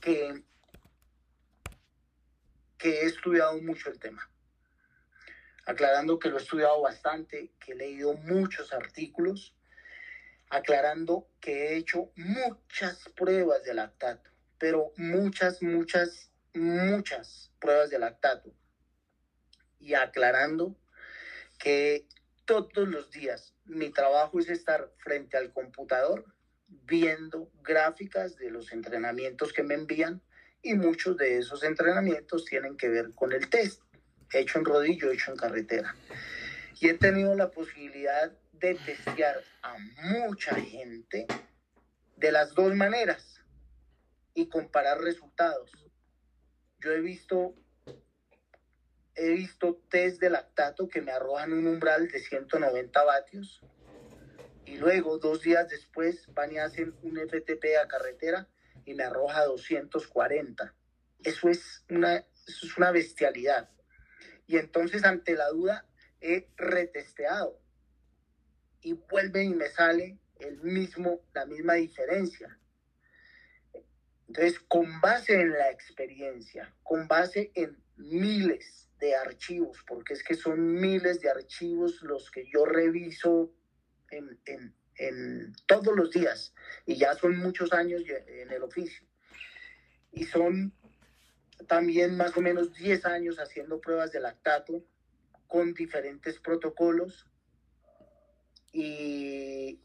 que, 0.00 0.44
que 2.78 3.00
he 3.00 3.06
estudiado 3.06 3.60
mucho 3.62 3.90
el 3.90 3.98
tema 3.98 4.28
aclarando 5.66 6.18
que 6.18 6.28
lo 6.28 6.38
he 6.38 6.42
estudiado 6.42 6.80
bastante, 6.82 7.52
que 7.58 7.72
he 7.72 7.76
leído 7.76 8.14
muchos 8.14 8.72
artículos, 8.72 9.54
aclarando 10.50 11.28
que 11.40 11.68
he 11.68 11.76
hecho 11.76 12.10
muchas 12.16 13.08
pruebas 13.16 13.64
de 13.64 13.74
lactato, 13.74 14.30
pero 14.58 14.92
muchas, 14.96 15.62
muchas, 15.62 16.30
muchas 16.52 17.50
pruebas 17.60 17.90
de 17.90 17.98
lactato. 17.98 18.54
Y 19.80 19.94
aclarando 19.94 20.76
que 21.58 22.06
todos 22.44 22.88
los 22.88 23.10
días 23.10 23.54
mi 23.64 23.90
trabajo 23.90 24.38
es 24.38 24.48
estar 24.48 24.90
frente 24.98 25.36
al 25.36 25.52
computador 25.52 26.24
viendo 26.66 27.50
gráficas 27.62 28.36
de 28.36 28.50
los 28.50 28.72
entrenamientos 28.72 29.52
que 29.52 29.62
me 29.62 29.74
envían 29.74 30.22
y 30.62 30.74
muchos 30.74 31.16
de 31.16 31.38
esos 31.38 31.62
entrenamientos 31.62 32.44
tienen 32.44 32.76
que 32.76 32.88
ver 32.88 33.10
con 33.14 33.32
el 33.32 33.48
test 33.48 33.82
hecho 34.32 34.58
en 34.58 34.64
rodillo, 34.64 35.10
hecho 35.10 35.30
en 35.30 35.36
carretera. 35.36 35.94
Y 36.80 36.88
he 36.88 36.94
tenido 36.94 37.34
la 37.34 37.50
posibilidad 37.50 38.32
de 38.60 38.74
testear 38.74 39.42
a 39.62 39.76
mucha 40.02 40.54
gente 40.54 41.26
de 42.16 42.32
las 42.32 42.54
dos 42.54 42.74
maneras 42.74 43.40
y 44.34 44.48
comparar 44.48 45.00
resultados. 45.00 45.70
Yo 46.80 46.92
he 46.92 47.00
visto 47.00 47.54
he 49.16 49.30
visto 49.30 49.80
test 49.88 50.20
de 50.20 50.28
lactato 50.28 50.88
que 50.88 51.00
me 51.00 51.12
arrojan 51.12 51.52
un 51.52 51.68
umbral 51.68 52.08
de 52.08 52.18
190 52.18 53.04
vatios 53.04 53.62
y 54.64 54.76
luego 54.76 55.18
dos 55.18 55.42
días 55.42 55.68
después 55.68 56.26
van 56.34 56.52
y 56.52 56.58
hacen 56.58 56.94
un 57.02 57.16
FTP 57.16 57.76
a 57.80 57.86
carretera 57.86 58.48
y 58.84 58.94
me 58.94 59.04
arroja 59.04 59.44
240. 59.44 60.74
Eso 61.22 61.48
es 61.48 61.84
una, 61.88 62.16
eso 62.16 62.66
es 62.66 62.76
una 62.76 62.90
bestialidad. 62.90 63.70
Y 64.46 64.56
entonces 64.56 65.04
ante 65.04 65.34
la 65.36 65.48
duda 65.50 65.86
he 66.20 66.48
retesteado 66.56 67.63
y 68.84 68.92
vuelve 68.92 69.42
y 69.42 69.54
me 69.54 69.68
sale 69.68 70.18
el 70.38 70.60
mismo, 70.62 71.22
la 71.32 71.46
misma 71.46 71.74
diferencia. 71.74 72.58
Entonces, 74.28 74.60
con 74.60 75.00
base 75.00 75.40
en 75.40 75.52
la 75.52 75.70
experiencia, 75.70 76.72
con 76.82 77.08
base 77.08 77.50
en 77.54 77.82
miles 77.96 78.88
de 79.00 79.16
archivos, 79.16 79.82
porque 79.86 80.12
es 80.12 80.22
que 80.22 80.34
son 80.34 80.74
miles 80.74 81.20
de 81.20 81.30
archivos 81.30 82.02
los 82.02 82.30
que 82.30 82.44
yo 82.52 82.66
reviso 82.66 83.52
en, 84.10 84.38
en, 84.44 84.74
en 84.96 85.54
todos 85.66 85.96
los 85.96 86.10
días, 86.10 86.54
y 86.84 86.96
ya 86.96 87.14
son 87.14 87.38
muchos 87.38 87.72
años 87.72 88.02
en 88.08 88.50
el 88.50 88.62
oficio. 88.62 89.06
Y 90.12 90.24
son 90.24 90.74
también 91.68 92.16
más 92.16 92.36
o 92.36 92.42
menos 92.42 92.74
10 92.74 93.06
años 93.06 93.38
haciendo 93.38 93.80
pruebas 93.80 94.12
de 94.12 94.20
lactato 94.20 94.84
con 95.46 95.72
diferentes 95.72 96.38
protocolos 96.38 97.26
y, 98.74 99.80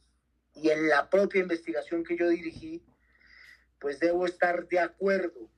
y 0.55 0.69
en 0.69 0.89
la 0.89 1.09
propia 1.09 1.41
investigación 1.41 2.03
que 2.03 2.17
yo 2.17 2.27
dirigí, 2.27 2.83
pues 3.79 3.99
debo 3.99 4.25
estar 4.25 4.67
de 4.67 4.79
acuerdo, 4.79 5.49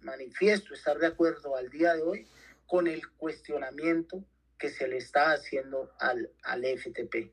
manifiesto 0.00 0.72
estar 0.72 0.98
de 0.98 1.08
acuerdo 1.08 1.56
al 1.56 1.68
día 1.68 1.94
de 1.94 2.02
hoy 2.02 2.28
con 2.66 2.86
el 2.86 3.06
cuestionamiento 3.16 4.24
que 4.56 4.70
se 4.70 4.86
le 4.86 4.98
está 4.98 5.32
haciendo 5.32 5.92
al, 5.98 6.30
al 6.42 6.64
FTP. 6.64 7.32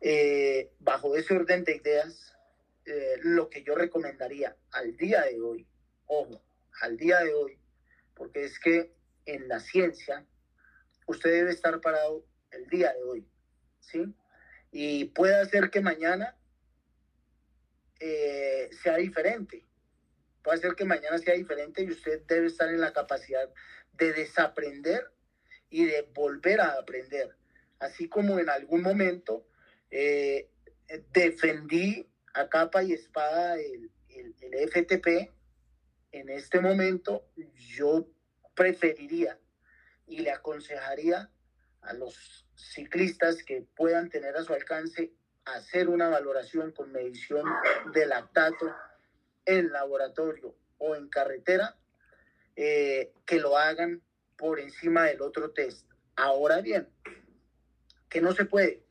Eh, 0.00 0.72
bajo 0.80 1.16
ese 1.16 1.34
orden 1.34 1.64
de 1.64 1.76
ideas, 1.76 2.36
eh, 2.84 3.16
lo 3.22 3.48
que 3.48 3.62
yo 3.62 3.74
recomendaría 3.74 4.56
al 4.72 4.96
día 4.96 5.22
de 5.22 5.40
hoy, 5.40 5.66
ojo, 6.06 6.42
al 6.80 6.96
día 6.96 7.20
de 7.20 7.32
hoy, 7.32 7.58
porque 8.14 8.44
es 8.44 8.58
que 8.58 8.92
en 9.24 9.48
la 9.48 9.60
ciencia 9.60 10.26
usted 11.06 11.30
debe 11.30 11.52
estar 11.52 11.80
parado 11.80 12.24
el 12.50 12.66
día 12.68 12.92
de 12.92 13.02
hoy, 13.02 13.28
¿sí? 13.86 14.14
Y 14.70 15.06
puede 15.06 15.44
ser 15.46 15.70
que 15.70 15.80
mañana 15.80 16.36
eh, 18.00 18.68
sea 18.82 18.96
diferente. 18.96 19.64
Puede 20.42 20.58
ser 20.58 20.74
que 20.74 20.84
mañana 20.84 21.18
sea 21.18 21.34
diferente 21.34 21.82
y 21.82 21.90
usted 21.90 22.22
debe 22.26 22.46
estar 22.46 22.68
en 22.68 22.80
la 22.80 22.92
capacidad 22.92 23.48
de 23.94 24.12
desaprender 24.12 25.10
y 25.70 25.86
de 25.86 26.02
volver 26.14 26.60
a 26.60 26.72
aprender. 26.74 27.36
Así 27.78 28.08
como 28.08 28.38
en 28.38 28.48
algún 28.48 28.82
momento 28.82 29.46
eh, 29.90 30.50
defendí 31.12 32.08
a 32.34 32.48
capa 32.48 32.82
y 32.82 32.92
espada 32.92 33.56
el, 33.56 33.90
el, 34.08 34.34
el 34.40 34.68
FTP 34.68 35.32
en 36.12 36.30
este 36.30 36.60
momento 36.60 37.28
yo 37.76 38.08
preferiría 38.54 39.38
y 40.06 40.20
le 40.20 40.30
aconsejaría 40.30 41.30
a 41.82 41.92
los 41.92 42.45
ciclistas 42.56 43.44
que 43.44 43.66
puedan 43.76 44.08
tener 44.08 44.36
a 44.36 44.42
su 44.42 44.52
alcance 44.52 45.12
hacer 45.44 45.88
una 45.88 46.08
valoración 46.08 46.72
con 46.72 46.90
medición 46.90 47.44
de 47.92 48.06
lactato 48.06 48.74
en 49.44 49.70
laboratorio 49.70 50.56
o 50.78 50.96
en 50.96 51.08
carretera, 51.08 51.76
eh, 52.56 53.12
que 53.24 53.38
lo 53.38 53.56
hagan 53.56 54.02
por 54.36 54.58
encima 54.58 55.04
del 55.04 55.22
otro 55.22 55.52
test. 55.52 55.86
Ahora 56.16 56.60
bien, 56.60 56.88
que 58.08 58.20
no 58.20 58.32
se 58.32 58.44
puede, 58.44 58.82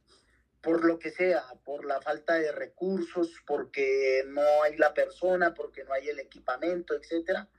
por 0.62 0.86
lo 0.86 0.98
que 0.98 1.12
sea, 1.12 1.44
por 1.64 1.86
la 1.86 2.02
falta 2.02 2.36
de 2.36 2.52
recursos, 2.52 3.42
porque 3.46 4.24
no 4.28 4.64
hay 4.64 4.78
la 4.78 4.94
persona, 4.94 5.54
porque 5.54 5.84
no 5.84 5.94
hay 5.94 6.10
el 6.10 6.20
equipamiento, 6.20 6.96
etcétera, 6.96 7.50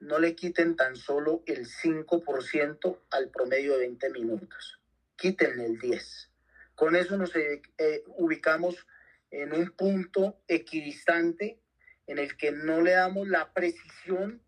no 0.00 0.18
le 0.18 0.36
quiten 0.36 0.76
tan 0.76 0.94
solo 0.94 1.42
el 1.46 1.66
5% 1.66 3.00
al 3.10 3.30
promedio 3.30 3.72
de 3.72 3.78
20 3.80 4.10
minutos. 4.10 4.77
Quítenle 5.18 5.66
el 5.66 5.78
10. 5.78 6.30
Con 6.74 6.96
eso 6.96 7.18
nos 7.18 7.36
eh, 7.36 7.60
eh, 7.76 8.02
ubicamos 8.16 8.86
en 9.30 9.52
un 9.52 9.70
punto 9.72 10.40
equidistante 10.48 11.60
en 12.06 12.18
el 12.18 12.38
que 12.38 12.52
no 12.52 12.80
le 12.80 12.92
damos 12.92 13.28
la 13.28 13.52
precisión 13.52 14.42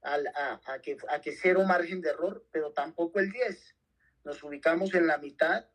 al, 0.00 0.26
a, 0.28 0.60
a, 0.64 0.80
que, 0.80 0.96
a 1.10 1.20
que 1.20 1.32
cero 1.32 1.64
margen 1.64 2.00
de 2.00 2.08
error, 2.08 2.46
pero 2.50 2.72
tampoco 2.72 3.20
el 3.20 3.30
10. 3.30 3.76
Nos 4.24 4.42
ubicamos 4.42 4.94
en 4.94 5.06
la 5.06 5.18
mitad 5.18 5.66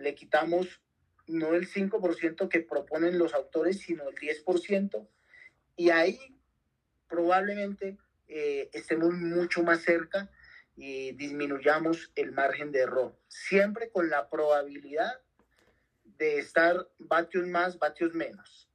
le 0.00 0.14
quitamos 0.14 0.80
no 1.26 1.54
el 1.54 1.68
5% 1.68 2.48
que 2.48 2.60
proponen 2.60 3.18
los 3.18 3.34
autores, 3.34 3.80
sino 3.80 4.08
el 4.08 4.16
10%, 4.16 5.08
y 5.76 5.90
ahí 5.90 6.18
probablemente 7.06 7.98
eh, 8.28 8.70
estemos 8.72 9.12
mucho 9.14 9.62
más 9.62 9.82
cerca 9.82 10.30
y 10.76 11.12
disminuyamos 11.12 12.12
el 12.14 12.32
margen 12.32 12.72
de 12.72 12.80
error, 12.80 13.18
siempre 13.28 13.90
con 13.90 14.08
la 14.08 14.28
probabilidad 14.30 15.20
de 16.04 16.38
estar 16.38 16.88
vatios 16.98 17.46
más, 17.46 17.78
vatios 17.78 18.14
menos. 18.14 18.68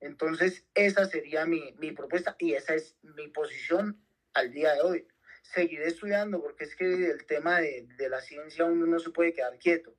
Entonces, 0.00 0.64
esa 0.74 1.06
sería 1.06 1.46
mi, 1.46 1.72
mi 1.78 1.92
propuesta 1.92 2.36
y 2.38 2.52
esa 2.54 2.74
es 2.74 2.96
mi 3.02 3.28
posición 3.28 4.00
al 4.34 4.50
día 4.52 4.74
de 4.74 4.82
hoy. 4.82 5.08
Seguiré 5.42 5.86
estudiando 5.86 6.42
porque 6.42 6.64
es 6.64 6.76
que 6.76 7.10
el 7.10 7.26
tema 7.26 7.60
de, 7.60 7.86
de 7.96 8.08
la 8.08 8.20
ciencia 8.20 8.64
uno 8.64 8.86
no 8.86 8.98
se 8.98 9.10
puede 9.10 9.32
quedar 9.32 9.58
quieto 9.58 9.96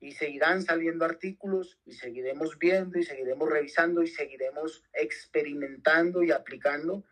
y 0.00 0.12
seguirán 0.12 0.62
saliendo 0.62 1.04
artículos 1.04 1.78
y 1.84 1.92
seguiremos 1.92 2.58
viendo 2.58 2.98
y 2.98 3.04
seguiremos 3.04 3.48
revisando 3.48 4.02
y 4.02 4.08
seguiremos 4.08 4.84
experimentando 4.92 6.24
y 6.24 6.32
aplicando 6.32 7.04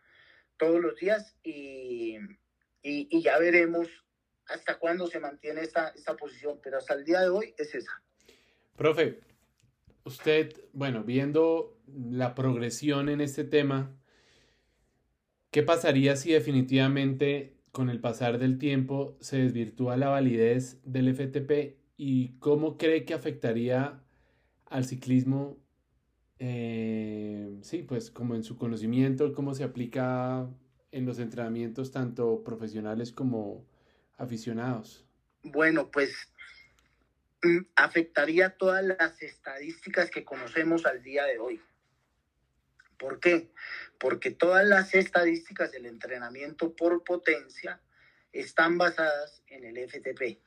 todos 0.57 0.81
los 0.81 0.97
días 0.97 1.37
y, 1.43 2.19
y, 2.83 3.23
ya 3.23 3.39
veremos 3.39 3.89
hasta 4.47 4.79
cuándo 4.79 5.07
se 5.07 5.21
mantiene 5.21 5.63
esta, 5.63 5.89
esta 5.89 6.17
posición, 6.17 6.59
pero 6.63 6.79
hasta 6.79 6.95
el 6.95 7.05
día 7.05 7.21
de 7.21 7.29
hoy 7.29 7.55
es 7.57 7.75
esa. 7.75 8.03
Profe, 8.77 9.21
usted, 10.05 10.55
bueno, 10.73 11.05
viendo 11.05 11.79
la 11.87 12.35
progresión 12.35 13.09
en 13.09 13.21
este 13.21 13.45
tema, 13.45 13.97
¿qué 15.51 15.63
pasaría 15.63 16.17
si 16.17 16.33
definitivamente 16.33 17.57
con 17.73 17.91
el 17.91 18.01
pasar 18.01 18.39
del 18.39 18.59
tiempo 18.59 19.17
se 19.21 19.39
desvirtúa 19.39 19.97
la 19.97 20.09
validez 20.09 20.81
del 20.85 21.15
FTP 21.15 21.79
y 21.97 22.39
cómo 22.39 22.77
cree 22.77 23.05
que 23.05 23.15
afectaría 23.15 24.03
al 24.67 24.85
ciclismo? 24.85 25.59
Eh, 26.39 27.59
sí, 27.61 27.83
pues 27.83 28.11
como 28.11 28.35
en 28.35 28.43
su 28.43 28.57
conocimiento, 28.57 29.35
cómo 29.35 29.55
se 29.55 29.63
aplica 29.63 30.49
en 30.93 31.07
los 31.07 31.19
entrenamientos 31.19 31.91
tanto 31.93 32.43
profesionales 32.43 33.13
como 33.13 33.65
aficionados. 34.19 35.05
Bueno, 35.43 35.91
pues 35.91 36.33
mm, 37.43 37.61
afectaría 37.77 38.57
todas 38.57 38.85
las 38.85 39.23
estadísticas 39.23 40.11
que 40.11 40.25
conocemos 40.25 40.87
al 40.87 41.03
día 41.03 41.25
de 41.25 41.39
hoy. 41.39 41.61
¿Por 42.99 43.19
qué? 43.19 43.51
Porque 43.99 44.31
todas 44.31 44.67
las 44.67 44.95
estadísticas 44.95 45.73
del 45.73 45.87
entrenamiento 45.87 46.77
por 46.77 47.03
potencia 47.03 47.81
están 48.33 48.77
basadas 48.77 49.43
en 49.47 49.65
el 49.65 49.89
FTP. 49.89 50.39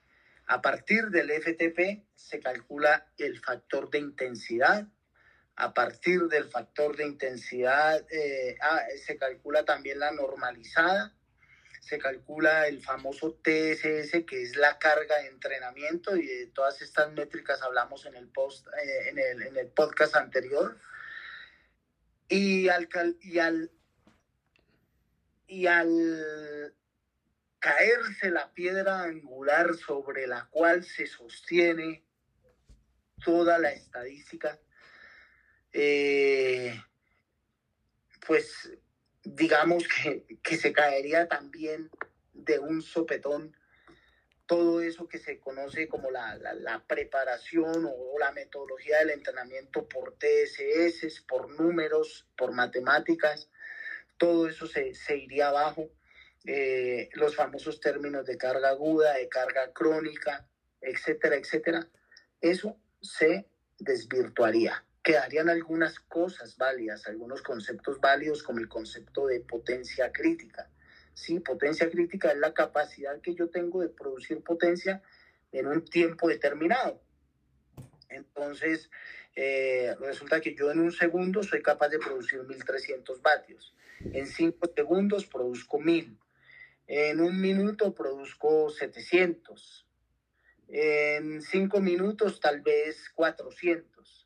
A 0.45 0.61
partir 0.61 1.05
del 1.05 1.31
FTP 1.31 2.05
se 2.15 2.39
calcula 2.39 3.07
el 3.17 3.39
factor 3.39 3.89
de 3.89 3.99
intensidad. 3.99 4.87
A 5.55 5.73
partir 5.73 6.21
del 6.29 6.45
factor 6.45 6.97
de 6.97 7.05
intensidad 7.05 8.05
eh, 8.11 8.57
ah, 8.61 8.81
se 9.05 9.17
calcula 9.17 9.63
también 9.65 9.99
la 9.99 10.11
normalizada. 10.11 11.15
Se 11.79 11.99
calcula 11.99 12.67
el 12.67 12.81
famoso 12.81 13.33
TSS, 13.43 14.23
que 14.25 14.41
es 14.41 14.55
la 14.55 14.79
carga 14.79 15.17
de 15.19 15.27
entrenamiento, 15.27 16.15
y 16.15 16.25
de 16.25 16.47
todas 16.47 16.81
estas 16.81 17.11
métricas 17.11 17.61
hablamos 17.61 18.05
en 18.05 18.15
el, 18.15 18.29
post, 18.29 18.65
eh, 18.67 19.09
en 19.09 19.19
el, 19.19 19.41
en 19.43 19.57
el 19.57 19.67
podcast 19.67 20.15
anterior. 20.15 20.79
Y 22.29 22.69
al, 22.69 22.89
y 23.21 23.39
al, 23.39 23.69
y 25.45 25.67
al 25.67 26.73
caerse 27.63 28.29
la 28.29 28.53
piedra 28.53 29.03
angular 29.03 29.75
sobre 29.75 30.27
la 30.27 30.47
cual 30.51 30.83
se 30.83 31.05
sostiene 31.05 32.03
toda 33.23 33.57
la 33.57 33.71
estadística, 33.71 34.59
eh, 35.73 36.79
pues 38.25 38.71
digamos 39.23 39.87
que, 39.87 40.25
que, 40.43 40.57
se 40.57 40.71
caería 40.71 41.27
también 41.27 41.89
de 42.33 42.59
un 42.59 42.81
sopetón 42.81 43.55
todo 44.45 44.81
eso 44.81 45.07
que 45.07 45.17
se 45.17 45.39
conoce 45.39 45.87
como 45.87 46.11
la, 46.11 46.35
la, 46.35 46.83
preparación 46.85 47.85
o, 47.85 47.89
o, 47.89 48.19
la 48.19 48.31
metodología 48.33 48.99
del 48.99 49.11
entrenamiento 49.11 49.87
por 49.87 50.15
TSS, 50.17 51.21
por 51.21 51.49
números, 51.49 52.27
por 52.37 52.51
matemáticas, 52.51 53.49
todo 54.17 54.47
eso 54.47 54.67
se, 54.67 54.93
se 54.93 55.17
iría 55.17 55.49
abajo. 55.49 55.89
Eh, 56.45 57.09
los 57.13 57.35
famosos 57.35 57.79
términos 57.79 58.25
de 58.25 58.37
carga 58.37 58.69
aguda, 58.69 59.13
de 59.13 59.29
carga 59.29 59.71
crónica, 59.71 60.45
etcétera, 60.81 61.37
etcétera, 61.37 61.87
eso 62.41 62.77
se 63.01 63.47
desvirtuaría. 63.79 64.85
Quedarían 65.03 65.49
algunas 65.49 65.99
cosas 65.99 66.57
válidas, 66.57 67.07
algunos 67.07 67.41
conceptos 67.41 67.99
válidos 67.99 68.41
como 68.41 68.59
el 68.59 68.69
concepto 68.69 69.27
de 69.27 69.41
potencia 69.41 70.11
crítica 70.11 70.69
Sí, 71.13 71.39
potencia 71.39 71.89
crítica 71.89 72.31
es 72.31 72.37
la 72.37 72.53
capacidad 72.53 73.21
que 73.21 73.35
yo 73.35 73.49
tengo 73.49 73.81
de 73.81 73.89
producir 73.89 74.41
potencia 74.43 75.01
en 75.51 75.67
un 75.67 75.85
tiempo 75.85 76.27
determinado. 76.27 77.01
Entonces, 78.09 78.89
eh, 79.35 79.95
resulta 79.99 80.41
que 80.41 80.55
yo 80.55 80.71
en 80.71 80.79
un 80.79 80.91
segundo 80.91 81.43
soy 81.43 81.61
capaz 81.61 81.89
de 81.89 81.99
producir 81.99 82.43
1300 82.43 83.21
vatios. 83.21 83.75
En 83.99 84.25
5 84.27 84.71
segundos 84.75 85.25
produzco 85.25 85.79
1000. 85.79 86.17
En 86.87 87.21
un 87.21 87.39
minuto 87.39 87.93
produzco 87.93 88.69
700. 88.69 89.87
En 90.67 91.41
5 91.41 91.79
minutos 91.79 92.39
tal 92.39 92.61
vez 92.61 93.09
400. 93.13 94.22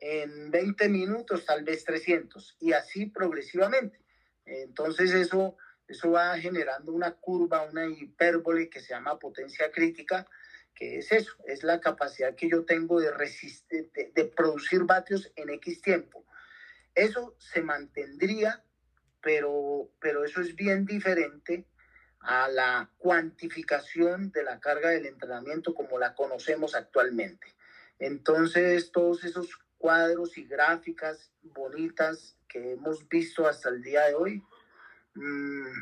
En 0.00 0.50
20 0.50 0.88
minutos 0.88 1.44
tal 1.44 1.62
vez 1.62 1.84
300. 1.84 2.56
Y 2.60 2.72
así 2.72 3.06
progresivamente. 3.06 4.00
Entonces 4.44 5.12
eso 5.12 5.56
eso 5.90 6.12
va 6.12 6.38
generando 6.38 6.92
una 6.92 7.16
curva, 7.16 7.62
una 7.62 7.84
hipérbole 7.86 8.70
que 8.70 8.80
se 8.80 8.94
llama 8.94 9.18
potencia 9.18 9.72
crítica, 9.72 10.24
que 10.72 10.98
es 10.98 11.10
eso, 11.10 11.32
es 11.46 11.64
la 11.64 11.80
capacidad 11.80 12.36
que 12.36 12.48
yo 12.48 12.64
tengo 12.64 13.00
de, 13.00 13.10
de, 13.68 14.12
de 14.14 14.24
producir 14.24 14.84
vatios 14.84 15.32
en 15.34 15.50
X 15.50 15.82
tiempo. 15.82 16.24
Eso 16.94 17.34
se 17.38 17.60
mantendría, 17.62 18.62
pero, 19.20 19.90
pero 20.00 20.24
eso 20.24 20.40
es 20.40 20.54
bien 20.54 20.86
diferente 20.86 21.66
a 22.20 22.48
la 22.48 22.88
cuantificación 22.98 24.30
de 24.30 24.44
la 24.44 24.60
carga 24.60 24.90
del 24.90 25.06
entrenamiento 25.06 25.74
como 25.74 25.98
la 25.98 26.14
conocemos 26.14 26.76
actualmente. 26.76 27.48
Entonces, 27.98 28.92
todos 28.92 29.24
esos 29.24 29.58
cuadros 29.80 30.36
y 30.36 30.44
gráficas 30.44 31.32
bonitas 31.42 32.36
que 32.46 32.72
hemos 32.72 33.08
visto 33.08 33.48
hasta 33.48 33.70
el 33.70 33.82
día 33.82 34.04
de 34.08 34.14
hoy, 34.14 34.44
mmm, 35.14 35.72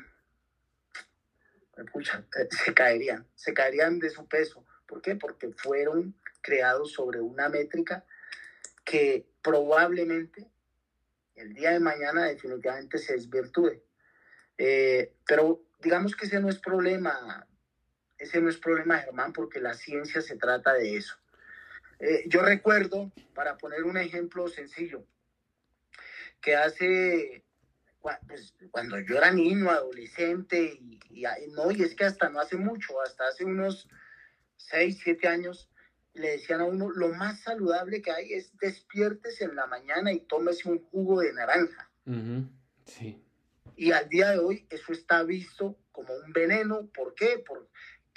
se 2.64 2.74
caerían, 2.74 3.26
se 3.34 3.52
caerían 3.52 3.98
de 3.98 4.10
su 4.10 4.26
peso. 4.28 4.64
¿Por 4.86 5.02
qué? 5.02 5.16
Porque 5.16 5.50
fueron 5.50 6.14
creados 6.40 6.92
sobre 6.92 7.20
una 7.20 7.48
métrica 7.48 8.04
que 8.84 9.26
probablemente 9.42 10.48
el 11.34 11.52
día 11.52 11.72
de 11.72 11.80
mañana 11.80 12.26
definitivamente 12.26 12.98
se 12.98 13.14
desvirtúe. 13.14 13.82
Eh, 14.58 15.12
pero 15.26 15.60
digamos 15.80 16.14
que 16.14 16.26
ese 16.26 16.40
no 16.40 16.48
es 16.48 16.60
problema, 16.60 17.48
ese 18.16 18.40
no 18.40 18.48
es 18.48 18.58
problema, 18.58 18.98
Germán, 18.98 19.32
porque 19.32 19.60
la 19.60 19.74
ciencia 19.74 20.20
se 20.20 20.36
trata 20.36 20.72
de 20.74 20.96
eso. 20.96 21.16
Eh, 22.00 22.24
yo 22.26 22.42
recuerdo, 22.42 23.10
para 23.34 23.56
poner 23.56 23.84
un 23.84 23.96
ejemplo 23.96 24.48
sencillo, 24.48 25.04
que 26.40 26.54
hace 26.54 27.44
pues, 28.00 28.54
cuando 28.70 28.98
yo 29.00 29.16
era 29.16 29.32
niño, 29.32 29.70
adolescente, 29.70 30.78
y, 30.80 31.00
y, 31.10 31.24
no, 31.50 31.70
y 31.70 31.82
es 31.82 31.94
que 31.94 32.04
hasta 32.04 32.28
no 32.28 32.40
hace 32.40 32.56
mucho, 32.56 33.00
hasta 33.00 33.26
hace 33.26 33.44
unos 33.44 33.88
6, 34.56 35.00
7 35.02 35.28
años, 35.28 35.70
le 36.14 36.30
decían 36.30 36.60
a 36.60 36.64
uno, 36.64 36.90
lo 36.90 37.08
más 37.10 37.40
saludable 37.40 38.02
que 38.02 38.10
hay 38.10 38.32
es 38.32 38.56
despiértese 38.58 39.44
en 39.44 39.56
la 39.56 39.66
mañana 39.66 40.12
y 40.12 40.20
tómese 40.20 40.68
un 40.68 40.78
jugo 40.78 41.20
de 41.20 41.32
naranja. 41.32 41.90
Uh 42.06 42.12
-huh. 42.12 42.48
Sí. 42.86 43.22
Y 43.76 43.92
al 43.92 44.08
día 44.08 44.30
de 44.30 44.38
hoy 44.38 44.66
eso 44.70 44.92
está 44.92 45.22
visto 45.22 45.78
como 45.92 46.14
un 46.14 46.32
veneno. 46.32 46.88
¿Por 46.88 47.14
qué? 47.14 47.44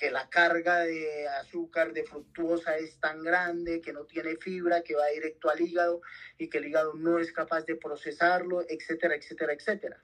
Porque 0.02 0.14
la 0.14 0.30
carga 0.30 0.80
de 0.80 1.28
azúcar, 1.28 1.93
de 1.93 2.04
fructuosa 2.04 2.76
es 2.76 2.99
tan 2.99 3.22
grande, 3.22 3.82
que 3.82 3.93
no 3.93 4.06
tiene 4.06 4.36
fibra, 4.36 4.82
que 4.82 4.95
va 4.95 5.06
directo 5.14 5.47
al 5.47 5.62
hígado 5.62 6.02
y 6.39 6.49
que 6.49 6.58
el 6.58 6.66
hígado 6.66 6.95
no 6.95 7.20
es 7.20 7.32
capaz 7.32 7.66
de 7.66 7.76
procesarlo, 7.76 8.66
etcétera, 8.68 9.14
etcétera, 9.14 9.54
etcétera. 9.54 10.04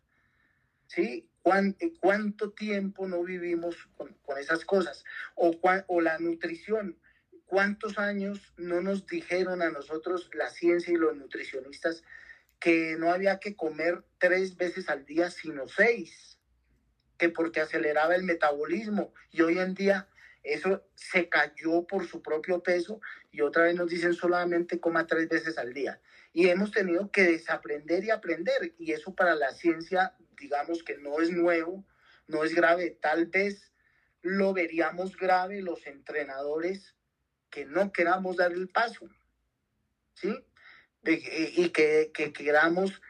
¿Sí? 0.86 1.28
¿Cuánto, 1.42 1.88
cuánto 2.00 2.52
tiempo 2.52 3.08
no 3.08 3.24
vivimos 3.24 3.76
con, 3.96 4.14
con 4.22 4.38
esas 4.38 4.66
cosas? 4.66 5.04
O, 5.34 5.60
o 5.88 6.02
la 6.02 6.20
nutrición. 6.20 7.00
¿Cuántos 7.48 7.98
años 7.98 8.54
no 8.56 8.82
nos 8.82 9.08
dijeron 9.08 9.64
a 9.64 9.72
nosotros, 9.72 10.30
la 10.36 10.52
ciencia 10.52 10.94
y 10.94 10.98
los 10.98 11.16
nutricionistas, 11.16 12.04
que 12.60 12.98
no 13.00 13.12
había 13.12 13.40
que 13.40 13.56
comer 13.56 14.04
tres 14.20 14.58
veces 14.58 14.90
al 14.90 15.06
día, 15.06 15.32
sino 15.32 15.68
seis? 15.68 16.37
Que 17.18 17.30
porque 17.30 17.62
aceleraba 17.62 18.16
el 18.16 18.24
metabolismo 18.24 19.14
y 19.32 19.42
hoy 19.42 19.60
en 19.60 19.74
día 19.74 20.08
eso 20.44 20.84
se 20.96 21.28
cayó 21.28 21.86
por 21.86 22.08
su 22.08 22.22
propio 22.22 22.64
peso 22.64 23.02
y 23.32 23.42
otra 23.42 23.64
vez 23.64 23.76
nos 23.76 23.90
dicen 23.90 24.14
solamente 24.14 24.80
coma 24.80 25.06
tres 25.06 25.28
veces 25.28 25.58
al 25.58 25.74
día. 25.74 26.00
Y 26.32 26.48
hemos 26.50 26.72
tenido 26.72 27.12
que 27.12 27.24
desaprender 27.24 28.04
y 28.06 28.12
aprender 28.12 28.74
y 28.78 28.92
eso 28.92 29.14
para 29.14 29.36
la 29.36 29.52
ciencia 29.52 30.14
digamos 30.40 30.84
que 30.84 30.98
no 30.98 31.20
es 31.20 31.32
nuevo, 31.32 31.84
no 32.28 32.44
es 32.44 32.54
grave, 32.54 32.98
tal 33.02 33.28
vez 33.28 33.72
lo 34.22 34.54
veríamos 34.54 35.16
grave 35.18 35.62
los 35.62 35.86
entrenadores 35.88 36.96
que 37.50 37.66
no 37.66 37.92
queramos 37.92 38.38
dar 38.38 38.52
el 38.52 38.70
paso, 38.70 39.10
¿sí? 40.14 40.34
Y 41.04 41.70
que, 41.70 42.12
que 42.14 42.34
queramos 42.34 43.02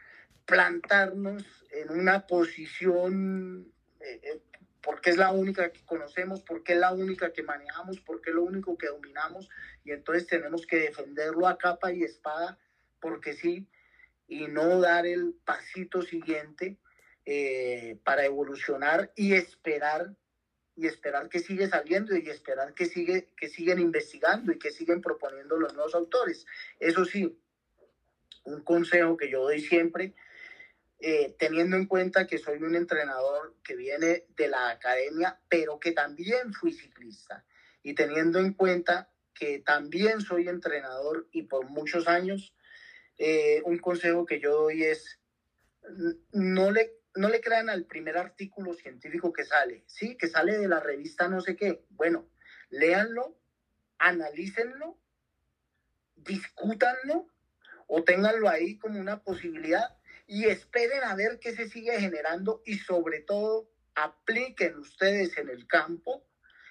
plantarnos 0.44 1.44
en 1.72 1.90
una 1.90 2.26
posición, 2.26 3.72
eh, 4.00 4.20
eh, 4.22 4.40
porque 4.82 5.10
es 5.10 5.16
la 5.16 5.32
única 5.32 5.70
que 5.72 5.84
conocemos, 5.84 6.42
porque 6.42 6.74
es 6.74 6.78
la 6.78 6.92
única 6.92 7.32
que 7.32 7.42
manejamos, 7.42 8.00
porque 8.00 8.30
es 8.30 8.36
lo 8.36 8.44
único 8.44 8.78
que 8.78 8.86
dominamos, 8.86 9.48
y 9.84 9.90
entonces 9.92 10.26
tenemos 10.26 10.66
que 10.66 10.76
defenderlo 10.76 11.46
a 11.46 11.58
capa 11.58 11.92
y 11.92 12.04
espada, 12.04 12.58
porque 13.00 13.34
sí, 13.34 13.68
y 14.28 14.46
no 14.46 14.80
dar 14.80 15.06
el 15.06 15.34
pasito 15.44 16.02
siguiente 16.02 16.78
eh, 17.24 17.98
para 18.04 18.24
evolucionar 18.24 19.12
y 19.16 19.34
esperar 19.34 20.14
y 20.76 20.86
esperar 20.86 21.28
que 21.28 21.40
sigue 21.40 21.66
saliendo 21.66 22.16
y 22.16 22.28
esperar 22.28 22.72
que 22.72 22.86
sigue 22.86 23.28
que 23.36 23.48
siguen 23.48 23.80
investigando 23.80 24.52
y 24.52 24.58
que 24.58 24.70
siguen 24.70 25.00
proponiendo 25.00 25.58
los 25.58 25.74
nuevos 25.74 25.94
autores. 25.94 26.46
Eso 26.78 27.04
sí, 27.04 27.38
un 28.44 28.62
consejo 28.62 29.16
que 29.16 29.28
yo 29.28 29.42
doy 29.42 29.60
siempre, 29.60 30.14
eh, 31.00 31.36
teniendo 31.38 31.76
en 31.76 31.86
cuenta 31.86 32.26
que 32.26 32.38
soy 32.38 32.62
un 32.62 32.74
entrenador 32.74 33.54
que 33.62 33.76
viene 33.76 34.24
de 34.36 34.48
la 34.48 34.70
academia, 34.70 35.40
pero 35.48 35.78
que 35.78 35.92
también 35.92 36.52
fui 36.52 36.72
ciclista, 36.72 37.44
y 37.82 37.94
teniendo 37.94 38.40
en 38.40 38.52
cuenta 38.54 39.10
que 39.32 39.60
también 39.60 40.20
soy 40.20 40.48
entrenador 40.48 41.28
y 41.30 41.42
por 41.42 41.68
muchos 41.68 42.08
años, 42.08 42.54
eh, 43.16 43.62
un 43.64 43.78
consejo 43.78 44.26
que 44.26 44.40
yo 44.40 44.62
doy 44.62 44.84
es, 44.84 45.20
no 46.32 46.72
le, 46.72 46.92
no 47.14 47.28
le 47.28 47.40
crean 47.40 47.70
al 47.70 47.84
primer 47.84 48.18
artículo 48.18 48.74
científico 48.74 49.32
que 49.32 49.44
sale, 49.44 49.84
sí, 49.86 50.16
que 50.16 50.26
sale 50.26 50.58
de 50.58 50.68
la 50.68 50.80
revista 50.80 51.28
no 51.28 51.40
sé 51.40 51.54
qué. 51.54 51.84
Bueno, 51.90 52.28
léanlo, 52.70 53.38
analícenlo, 53.98 54.98
discútanlo 56.16 57.28
o 57.86 58.02
ténganlo 58.02 58.48
ahí 58.48 58.78
como 58.78 59.00
una 59.00 59.22
posibilidad 59.22 59.97
y 60.28 60.44
esperen 60.44 61.02
a 61.02 61.16
ver 61.16 61.40
qué 61.40 61.52
se 61.52 61.68
sigue 61.68 61.98
generando 61.98 62.62
y 62.64 62.78
sobre 62.78 63.22
todo 63.22 63.68
apliquen 63.96 64.78
ustedes 64.78 65.36
en 65.38 65.48
el 65.48 65.66
campo 65.66 66.24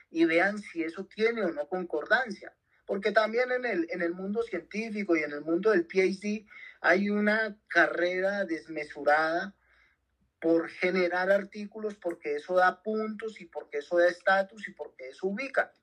y 0.10 0.24
vean 0.24 0.60
si 0.60 0.84
eso 0.84 1.06
tiene 1.06 1.44
o 1.44 1.52
no 1.52 1.68
concordancia 1.68 2.56
porque 2.88 3.12
también 3.12 3.52
en 3.52 3.66
el, 3.66 3.88
en 3.92 4.02
el 4.02 4.14
mundo 4.14 4.42
científico 4.42 5.16
y 5.16 5.22
en 5.22 5.34
el 5.34 5.42
mundo 5.42 5.72
del 5.72 5.86
PhD 5.86 6.48
hay 6.80 7.10
una 7.10 7.56
carrera 7.68 8.46
desmesurada 8.46 9.54
por 10.40 10.70
generar 10.70 11.30
artículos, 11.30 11.96
porque 11.96 12.36
eso 12.36 12.56
da 12.56 12.82
puntos 12.82 13.42
y 13.42 13.46
porque 13.46 13.80
eso 13.80 13.98
da 13.98 14.08
estatus 14.08 14.68
y 14.68 14.72
porque 14.72 15.10
eso 15.10 15.28
ubica, 15.28 15.74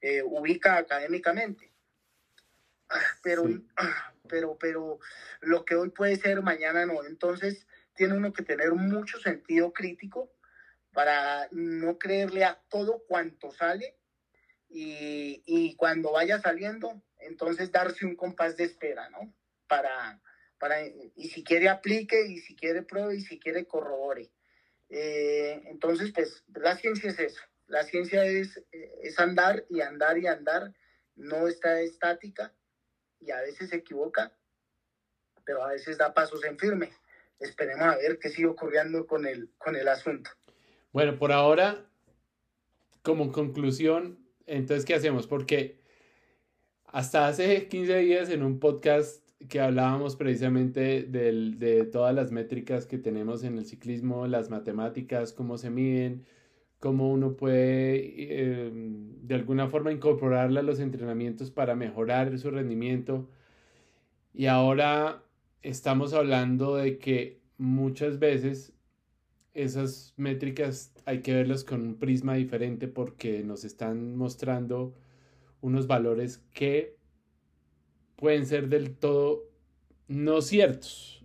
eh, 0.00 0.22
ubica 0.24 0.76
académicamente. 0.76 1.70
Ah, 2.88 2.98
pero, 3.22 3.44
pero, 4.34 4.58
pero 4.58 4.98
lo 5.42 5.64
que 5.64 5.76
hoy 5.76 5.90
puede 5.90 6.16
ser, 6.16 6.42
mañana 6.42 6.84
no. 6.86 7.04
Entonces, 7.04 7.68
tiene 7.94 8.14
uno 8.14 8.32
que 8.32 8.42
tener 8.42 8.72
mucho 8.72 9.20
sentido 9.20 9.72
crítico 9.72 10.28
para 10.92 11.46
no 11.52 12.00
creerle 12.00 12.42
a 12.42 12.60
todo 12.68 13.04
cuanto 13.06 13.52
sale 13.52 13.96
y, 14.68 15.76
cuando 15.76 16.10
vaya 16.10 16.40
saliendo, 16.40 17.00
entonces 17.20 17.70
darse 17.70 18.06
un 18.06 18.16
compás 18.16 18.56
de 18.56 18.64
espera, 18.64 19.08
¿no? 19.10 19.32
Para, 19.68 20.20
para 20.58 20.84
y 20.84 21.28
si 21.28 21.44
quiere 21.44 21.68
aplique, 21.68 22.26
y 22.26 22.38
si 22.38 22.56
quiere 22.56 22.82
pruebe, 22.82 23.14
y 23.14 23.20
si 23.20 23.38
quiere 23.38 23.68
corrobore. 23.68 24.32
Eh, 24.88 25.62
entonces, 25.66 26.10
pues 26.12 26.42
la 26.52 26.76
ciencia 26.76 27.10
es 27.10 27.20
eso. 27.20 27.42
La 27.68 27.84
ciencia 27.84 28.24
es, 28.24 28.60
es 28.72 29.18
andar 29.20 29.64
y 29.70 29.80
andar 29.80 30.18
y 30.18 30.26
andar, 30.26 30.74
no 31.14 31.46
está 31.46 31.80
estática 31.80 32.52
y 33.20 33.30
a 33.30 33.40
veces 33.40 33.70
se 33.70 33.76
equivoca, 33.76 34.32
pero 35.44 35.62
a 35.64 35.68
veces 35.68 35.98
da 35.98 36.14
pasos 36.14 36.44
en 36.44 36.58
firme. 36.58 36.92
Esperemos 37.38 37.84
a 37.86 37.96
ver 37.96 38.18
qué 38.18 38.28
sigue 38.30 38.48
ocurriendo 38.48 39.06
con 39.06 39.26
el, 39.26 39.50
con 39.58 39.76
el 39.76 39.88
asunto. 39.88 40.30
Bueno, 40.92 41.18
por 41.18 41.32
ahora, 41.32 41.84
como 43.02 43.32
conclusión, 43.32 44.18
entonces, 44.46 44.84
¿qué 44.84 44.94
hacemos? 44.94 45.26
Porque 45.26 45.80
hasta 46.86 47.26
hace 47.26 47.66
15 47.68 47.98
días 47.98 48.28
en 48.28 48.42
un 48.42 48.60
podcast 48.60 49.24
que 49.48 49.60
hablábamos 49.60 50.16
precisamente 50.16 51.02
de 51.02 51.88
todas 51.90 52.14
las 52.14 52.30
métricas 52.30 52.86
que 52.86 52.98
tenemos 52.98 53.44
en 53.44 53.58
el 53.58 53.66
ciclismo, 53.66 54.26
las 54.26 54.48
matemáticas, 54.48 55.32
cómo 55.32 55.58
se 55.58 55.70
miden, 55.70 56.24
cómo 56.84 57.10
uno 57.10 57.34
puede 57.34 58.66
em, 58.66 59.16
de 59.22 59.34
alguna 59.34 59.68
forma 59.68 59.90
incorporarla 59.90 60.60
a 60.60 60.62
los 60.62 60.80
entrenamientos 60.80 61.50
para 61.50 61.74
mejorar 61.74 62.38
su 62.38 62.50
rendimiento. 62.50 63.26
Y 64.34 64.48
ahora 64.48 65.24
estamos 65.62 66.12
hablando 66.12 66.76
de 66.76 66.98
que 66.98 67.40
muchas 67.56 68.18
veces 68.18 68.74
esas 69.54 70.12
métricas 70.18 70.92
hay 71.06 71.22
que 71.22 71.32
verlas 71.32 71.64
con 71.64 71.80
un 71.80 71.94
prisma 71.94 72.34
diferente 72.34 72.86
porque 72.86 73.42
nos 73.42 73.64
están 73.64 74.14
mostrando 74.14 74.94
unos 75.62 75.86
valores 75.86 76.44
que 76.52 76.98
pueden 78.16 78.44
ser 78.44 78.68
del 78.68 78.94
todo 78.94 79.44
no 80.06 80.42
ciertos. 80.42 81.23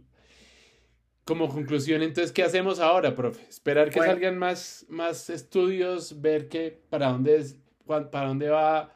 Como 1.30 1.48
conclusión, 1.48 2.02
entonces, 2.02 2.32
¿qué 2.32 2.42
hacemos 2.42 2.80
ahora, 2.80 3.14
profe? 3.14 3.48
Esperar 3.48 3.92
que 3.92 4.00
salgan 4.00 4.40
más, 4.40 4.88
más 4.90 5.30
estudios, 5.30 6.22
ver 6.22 6.50
que 6.50 6.82
para 6.90 7.10
dónde 7.10 7.36
es, 7.36 7.56
para 7.86 8.30
dónde 8.30 8.50
va 8.50 8.96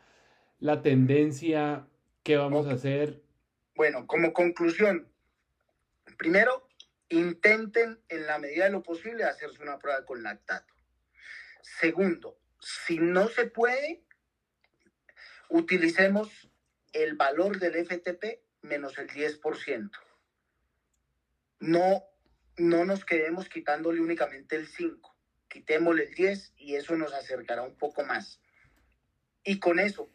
la 0.58 0.82
tendencia, 0.82 1.86
qué 2.24 2.36
vamos 2.38 2.66
a 2.66 2.72
hacer. 2.72 3.22
Bueno, 3.76 4.08
como 4.08 4.34
conclusión, 4.34 5.08
primero, 6.18 6.68
intenten 7.10 8.00
en 8.10 8.26
la 8.26 8.40
medida 8.40 8.64
de 8.64 8.72
lo 8.72 8.82
posible 8.82 9.26
hacerse 9.26 9.62
una 9.62 9.78
prueba 9.78 10.04
con 10.04 10.24
lactato. 10.24 10.74
Segundo, 11.62 12.40
si 12.60 12.98
no 12.98 13.28
se 13.28 13.46
puede, 13.46 14.02
utilicemos 15.50 16.50
el 16.94 17.14
valor 17.14 17.60
del 17.60 17.86
FTP 17.86 18.42
menos 18.64 18.98
el 18.98 19.08
10%. 19.08 19.92
No, 21.60 22.08
no 22.58 22.86
nos 22.86 23.06
quedemos 23.06 23.50
quitándole 23.50 24.02
únicamente 24.02 24.56
el 24.56 24.68
5, 24.68 25.16
quitémosle 25.50 26.04
el 26.04 26.14
10 26.14 26.54
y 26.58 26.76
eso 26.76 26.96
nos 26.96 27.14
acercará 27.14 27.64
un 27.64 27.76
poco 27.76 28.04
más. 28.04 28.40
Y 29.44 29.60
con 29.60 29.80
eso, 29.80 30.10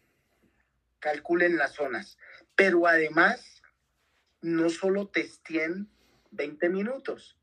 calculen 1.00 1.56
las 1.56 1.74
zonas. 1.74 2.18
Pero 2.54 2.86
además, 2.86 3.62
no 4.40 4.68
solo 4.70 5.08
testen 5.08 5.88
20 6.30 6.68
minutos, 6.68 7.38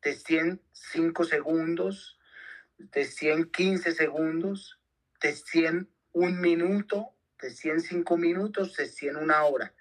testen 0.00 0.60
5 0.72 1.24
segundos, 1.24 2.18
de 2.78 3.04
115 3.04 3.92
segundos, 3.92 4.78
100 5.20 5.90
un 6.12 6.40
minuto, 6.40 7.14
de 7.40 7.50
105 7.50 8.16
minutos, 8.16 8.74
100 8.74 9.16
una 9.16 9.44
hora. 9.44 9.74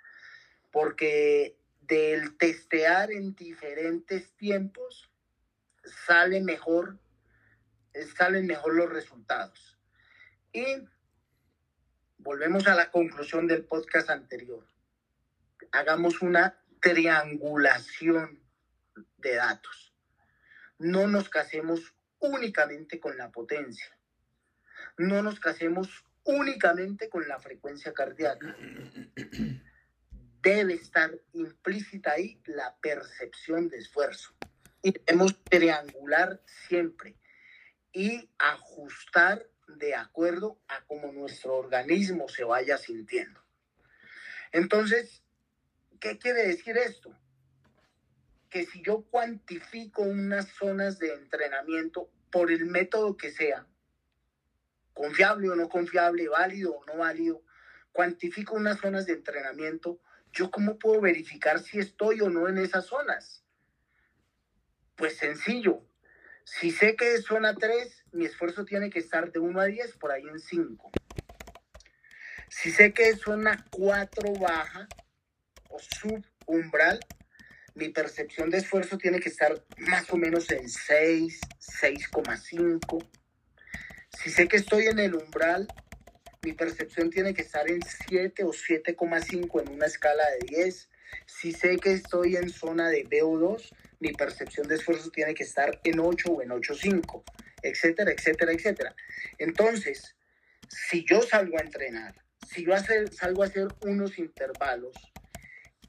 Porque 0.71 1.57
del 1.87 2.37
testear 2.37 3.11
en 3.11 3.35
diferentes 3.35 4.31
tiempos 4.37 5.09
sale 5.83 6.41
mejor, 6.41 6.97
salen 8.15 8.47
mejor 8.47 8.75
los 8.75 8.89
resultados. 8.89 9.77
Y 10.51 10.65
volvemos 12.17 12.67
a 12.67 12.75
la 12.75 12.91
conclusión 12.91 13.47
del 13.47 13.65
podcast 13.65 14.09
anterior. 14.09 14.65
Hagamos 15.71 16.21
una 16.21 16.59
triangulación 16.81 18.39
de 19.17 19.35
datos. 19.35 19.93
No 20.77 21.07
nos 21.07 21.29
casemos 21.29 21.93
únicamente 22.19 22.99
con 22.99 23.17
la 23.17 23.31
potencia. 23.31 23.97
No 24.97 25.21
nos 25.21 25.39
casemos 25.39 26.05
únicamente 26.23 27.09
con 27.09 27.27
la 27.27 27.39
frecuencia 27.39 27.93
cardíaca. 27.93 28.55
Debe 30.45 30.75
estar 30.75 31.11
implícita 31.33 32.11
ahí 32.11 32.39
la 32.45 32.75
percepción 32.77 33.67
de 33.67 33.79
esfuerzo. 33.79 34.35
Y 34.83 34.91
debemos 34.91 35.43
triangular 35.43 36.39
siempre 36.67 37.15
y 37.91 38.29
ajustar 38.37 39.49
de 39.67 39.95
acuerdo 39.95 40.59
a 40.67 40.85
cómo 40.85 41.11
nuestro 41.11 41.55
organismo 41.55 42.29
se 42.29 42.43
vaya 42.43 42.77
sintiendo. 42.77 43.41
Entonces, 44.51 45.23
¿qué 45.99 46.19
quiere 46.19 46.47
decir 46.47 46.77
esto? 46.77 47.17
que 48.55 48.65
si 48.65 48.81
yo 48.81 49.01
cuantifico 49.11 50.01
unas 50.03 50.47
zonas 50.47 50.97
de 50.97 51.13
entrenamiento 51.13 52.09
por 52.31 52.49
el 52.49 52.65
método 52.65 53.17
que 53.17 53.29
sea, 53.33 53.67
confiable 54.93 55.49
o 55.49 55.55
no 55.55 55.67
confiable, 55.67 56.29
válido 56.29 56.73
o 56.73 56.85
no 56.85 56.99
válido, 56.99 57.41
cuantifico 57.91 58.55
unas 58.55 58.79
zonas 58.79 59.07
de 59.07 59.11
entrenamiento, 59.11 59.99
¿yo 60.35 60.51
cómo 60.51 60.77
puedo 60.77 61.01
verificar 61.01 61.59
si 61.59 61.79
estoy 61.79 62.21
o 62.21 62.29
no 62.29 62.47
en 62.47 62.57
esas 62.57 62.85
zonas? 62.85 63.43
Pues 64.95 65.17
sencillo, 65.17 65.81
Si 66.47 66.69
sé 66.69 66.95
que 66.95 67.15
es 67.15 67.25
zona 67.25 67.55
3, 67.55 68.03
mi 68.11 68.25
esfuerzo 68.25 68.65
tiene 68.65 68.91
que 68.91 68.99
estar 68.99 69.31
de 69.31 69.39
1 69.39 69.59
a 69.59 69.65
10, 69.65 69.97
por 69.97 70.11
ahí 70.11 70.27
en 70.27 70.39
5. 70.39 70.91
Si 72.49 72.71
sé 72.71 72.93
que 72.93 73.09
es 73.09 73.19
zona 73.21 73.65
4 73.71 74.33
baja 74.33 74.87
o 75.69 75.79
subumbral, 75.79 76.99
mi 77.73 77.89
percepción 77.89 78.51
de 78.51 78.59
esfuerzo 78.59 78.99
tiene 78.99 79.19
que 79.19 79.29
estar 79.29 79.65
más 79.79 80.07
o 80.13 80.17
menos 80.17 80.51
en 80.51 80.69
6, 80.69 81.41
6,5. 81.81 83.09
Si 84.19 84.29
sé 84.29 84.47
que 84.47 84.57
estoy 84.57 84.85
en 84.85 84.99
el 84.99 85.15
umbral, 85.15 85.67
mi 86.45 86.53
percepción 86.53 87.09
tiene 87.09 87.33
que 87.33 87.41
estar 87.41 87.67
en 87.67 87.81
7 88.07 88.43
o 88.43 88.49
7,5 88.49 89.63
en 89.63 89.73
una 89.73 89.87
escala 89.87 90.23
de 90.29 90.45
10. 90.47 90.89
Si 91.25 91.51
sé 91.51 91.77
que 91.77 91.93
estoy 91.93 92.35
en 92.35 92.51
zona 92.51 92.89
de 92.89 93.03
BO2, 93.03 93.73
mi 93.99 94.11
percepción 94.13 94.67
de 94.67 94.75
esfuerzo 94.75 95.09
tiene 95.09 95.33
que 95.33 95.43
estar 95.43 95.81
en 95.83 95.99
8 95.99 96.31
o 96.31 96.43
en 96.43 96.49
8,5, 96.49 97.23
etcétera, 97.63 98.11
etcétera, 98.11 98.51
etcétera. 98.51 98.95
Entonces, 99.39 100.15
si 100.69 101.03
yo 101.03 101.23
salgo 101.23 101.57
a 101.57 101.61
entrenar, 101.61 102.13
si 102.47 102.63
yo 102.63 102.73
salgo 103.11 103.41
a 103.41 103.47
hacer 103.47 103.69
unos 103.81 104.19
intervalos 104.19 104.95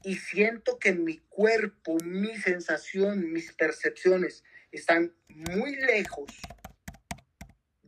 y 0.03 0.15
siento 0.15 0.79
que 0.79 0.91
mi 0.91 1.19
cuerpo, 1.29 1.97
mi 2.03 2.35
sensación, 2.35 3.31
mis 3.31 3.53
percepciones 3.53 4.43
están 4.71 5.13
muy 5.29 5.75
lejos 5.75 6.31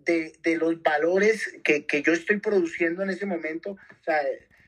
de, 0.09 0.57
los 0.57 0.81
valores 0.81 1.59
que, 1.63 1.85
yo 2.03 2.13
estoy 2.13 2.39
produciendo 2.39 3.03
en 3.03 3.11
ese 3.11 3.25
momento. 3.25 3.77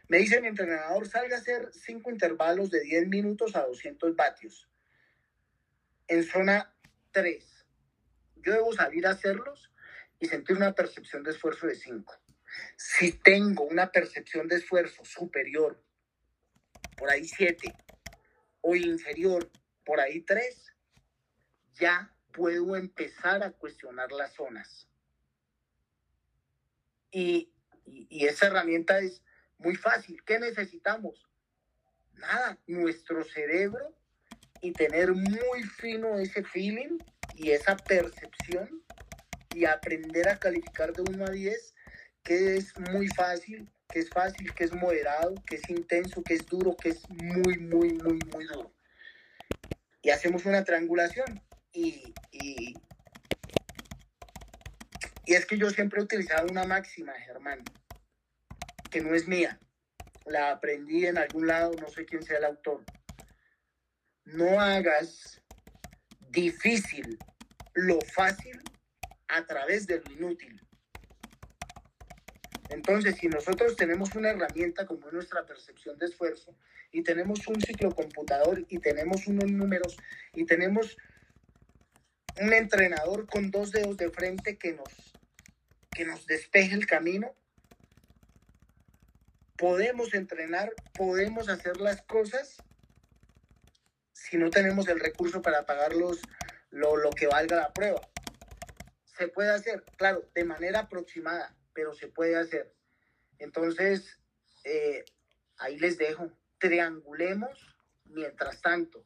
Me 0.08 0.18
dice 0.18 0.42
mi 0.42 0.48
entrenador, 0.48 1.08
salga 1.08 1.38
a 1.38 1.40
hacer 1.40 1.70
cinco 1.74 2.12
intervalos 2.12 2.70
de 2.70 2.82
10 2.82 3.08
minutos 3.08 3.56
a 3.56 3.66
200 3.66 4.16
vatios. 4.16 4.70
En 6.08 6.24
zona 6.24 6.74
3. 7.12 7.66
Yo 8.38 8.54
debo 8.54 8.74
salir 8.74 9.08
a 9.08 9.12
hacerlos 9.12 9.72
y 10.20 10.28
sentir 10.28 10.58
una 10.58 10.74
percepción 10.74 11.24
de 11.24 11.32
esfuerzo 11.32 11.68
de 11.68 11.76
5. 11.76 12.14
Si 12.76 13.14
tengo 13.14 13.64
una 13.64 13.92
percepción 13.92 14.48
de 14.48 14.58
esfuerzo 14.58 15.06
superior, 15.06 15.82
por 16.98 17.10
ahí 17.10 17.24
7, 17.24 17.74
o 18.62 18.76
inferior, 18.76 19.50
por 19.86 20.00
ahí 20.00 20.22
3, 20.22 20.76
ya 21.80 22.14
puedo 22.34 22.76
empezar 22.76 23.44
a 23.44 23.52
cuestionar 23.52 24.12
las 24.12 24.34
zonas. 24.34 24.91
Y, 27.12 27.50
esa 28.10 28.48
herramienta 28.48 29.00
es 29.00 29.22
muy 29.58 29.76
fácil. 29.76 30.24
¿Qué 30.24 30.40
necesitamos? 30.40 31.28
Nada, 32.14 32.58
nuestro 32.68 33.24
cerebro 33.24 33.94
y 34.62 34.72
tener 34.72 35.12
muy 35.12 35.64
fino 35.64 36.20
ese 36.20 36.44
feeling 36.44 37.00
y 37.36 37.52
esa 37.52 37.76
percepción 37.76 38.84
y 39.54 39.66
aprender 39.66 40.30
a 40.30 40.38
calificar 40.38 40.94
de 40.94 41.02
1 41.02 41.26
a 41.26 41.30
10, 41.32 41.76
que 42.24 42.56
es 42.58 42.78
muy 42.92 43.08
fácil, 43.10 43.70
que 43.90 44.00
es 44.00 44.10
fácil, 44.10 44.54
que 44.54 44.64
es 44.64 44.74
moderado, 44.74 45.36
que 45.46 45.56
es 45.56 45.70
intenso, 45.70 46.24
que 46.24 46.36
es 46.36 46.46
duro, 46.46 46.76
que 46.78 46.90
es 46.90 47.10
muy, 47.10 47.58
muy, 47.58 47.94
muy, 47.94 48.20
muy 48.32 48.46
duro. 48.46 48.74
Y 50.02 50.10
hacemos 50.10 50.46
una 50.46 50.64
triangulación 50.64 51.42
y, 51.74 52.14
y, 52.32 52.74
y 55.32 55.34
es 55.34 55.46
que 55.46 55.58
yo 55.58 55.70
siempre 55.70 56.02
he 56.02 56.04
utilizado 56.04 56.46
una 56.52 56.66
máxima, 56.66 57.14
Germán, 57.14 57.64
que 58.90 59.00
no 59.00 59.16
es 59.16 59.30
mía. 59.30 59.58
La 60.26 60.52
aprendí 60.52 61.06
en 61.06 61.18
algún 61.18 61.48
lado, 61.48 61.72
no 61.80 61.88
sé 61.88 62.06
quién 62.06 62.22
sea 62.22 62.40
el 62.40 62.44
autor. 62.44 62.84
No 64.26 64.60
hagas 64.60 65.42
difícil 66.32 67.18
lo 67.76 68.02
fácil 68.02 68.60
a 69.30 69.46
través 69.46 69.88
de 69.88 70.02
lo 70.02 70.12
inútil. 70.12 70.62
Entonces, 72.68 73.16
si 73.16 73.30
nosotros 73.30 73.78
tenemos 73.78 74.14
una 74.16 74.32
herramienta 74.32 74.86
como 74.86 75.10
nuestra 75.12 75.46
percepción 75.46 75.98
de 75.98 76.08
esfuerzo 76.08 76.58
y 76.92 77.04
tenemos 77.04 77.48
un 77.48 77.62
ciclo 77.62 77.96
computador 77.96 78.66
y 78.68 78.80
tenemos 78.80 79.28
unos 79.28 79.50
números 79.50 79.96
y 80.34 80.46
tenemos 80.46 80.98
un 82.42 82.52
entrenador 82.52 83.28
con 83.28 83.50
dos 83.50 83.72
dedos 83.72 83.96
de 83.96 84.10
frente 84.10 84.58
que 84.58 84.74
nos 84.74 85.11
que 85.92 86.06
nos 86.06 86.26
despeje 86.26 86.74
el 86.74 86.88
camino. 86.88 87.36
Podemos 89.58 90.14
entrenar, 90.14 90.74
podemos 90.94 91.50
hacer 91.50 91.78
las 91.78 92.02
cosas 92.02 92.58
si 94.14 94.38
no 94.38 94.50
tenemos 94.50 94.88
el 94.88 95.00
recurso 95.00 95.42
para 95.42 95.66
pagarlos 95.66 96.20
lo, 96.70 96.96
lo 96.96 97.12
que 97.12 97.28
valga 97.28 97.58
la 97.58 97.74
prueba. 97.74 98.02
Se 99.04 99.28
puede 99.28 99.52
hacer, 99.52 99.84
claro, 99.98 100.28
de 100.34 100.46
manera 100.46 100.80
aproximada, 100.80 101.56
pero 101.74 101.94
se 101.94 102.08
puede 102.08 102.38
hacer. 102.38 102.74
Entonces, 103.40 104.18
eh, 104.64 105.04
ahí 105.58 105.78
les 105.78 105.98
dejo. 105.98 106.32
Triangulemos 106.60 107.76
mientras 108.06 108.62
tanto. 108.62 109.06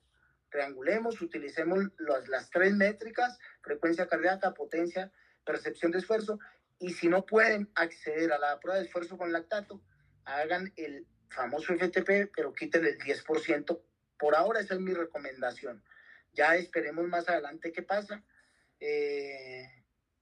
Triangulemos, 0.49 1.21
utilicemos 1.21 1.79
las, 1.97 2.27
las 2.29 2.49
tres 2.49 2.73
métricas, 2.73 3.37
frecuencia 3.61 4.07
cardíaca, 4.07 4.53
potencia, 4.53 5.11
percepción 5.45 5.91
de 5.91 5.99
esfuerzo, 5.99 6.39
y 6.79 6.93
si 6.93 7.07
no 7.07 7.25
pueden 7.25 7.69
acceder 7.75 8.33
a 8.33 8.37
la 8.37 8.59
prueba 8.59 8.79
de 8.79 8.85
esfuerzo 8.85 9.17
con 9.17 9.31
lactato, 9.31 9.81
hagan 10.25 10.73
el 10.75 11.07
famoso 11.29 11.73
FTP, 11.73 12.31
pero 12.35 12.53
quiten 12.53 12.85
el 12.85 12.97
10%. 12.97 13.81
Por 14.17 14.35
ahora 14.35 14.59
esa 14.59 14.75
es 14.75 14.79
mi 14.79 14.93
recomendación. 14.93 15.83
Ya 16.33 16.55
esperemos 16.55 17.07
más 17.07 17.29
adelante 17.29 17.71
qué 17.71 17.81
pasa. 17.81 18.23
Eh, 18.79 19.67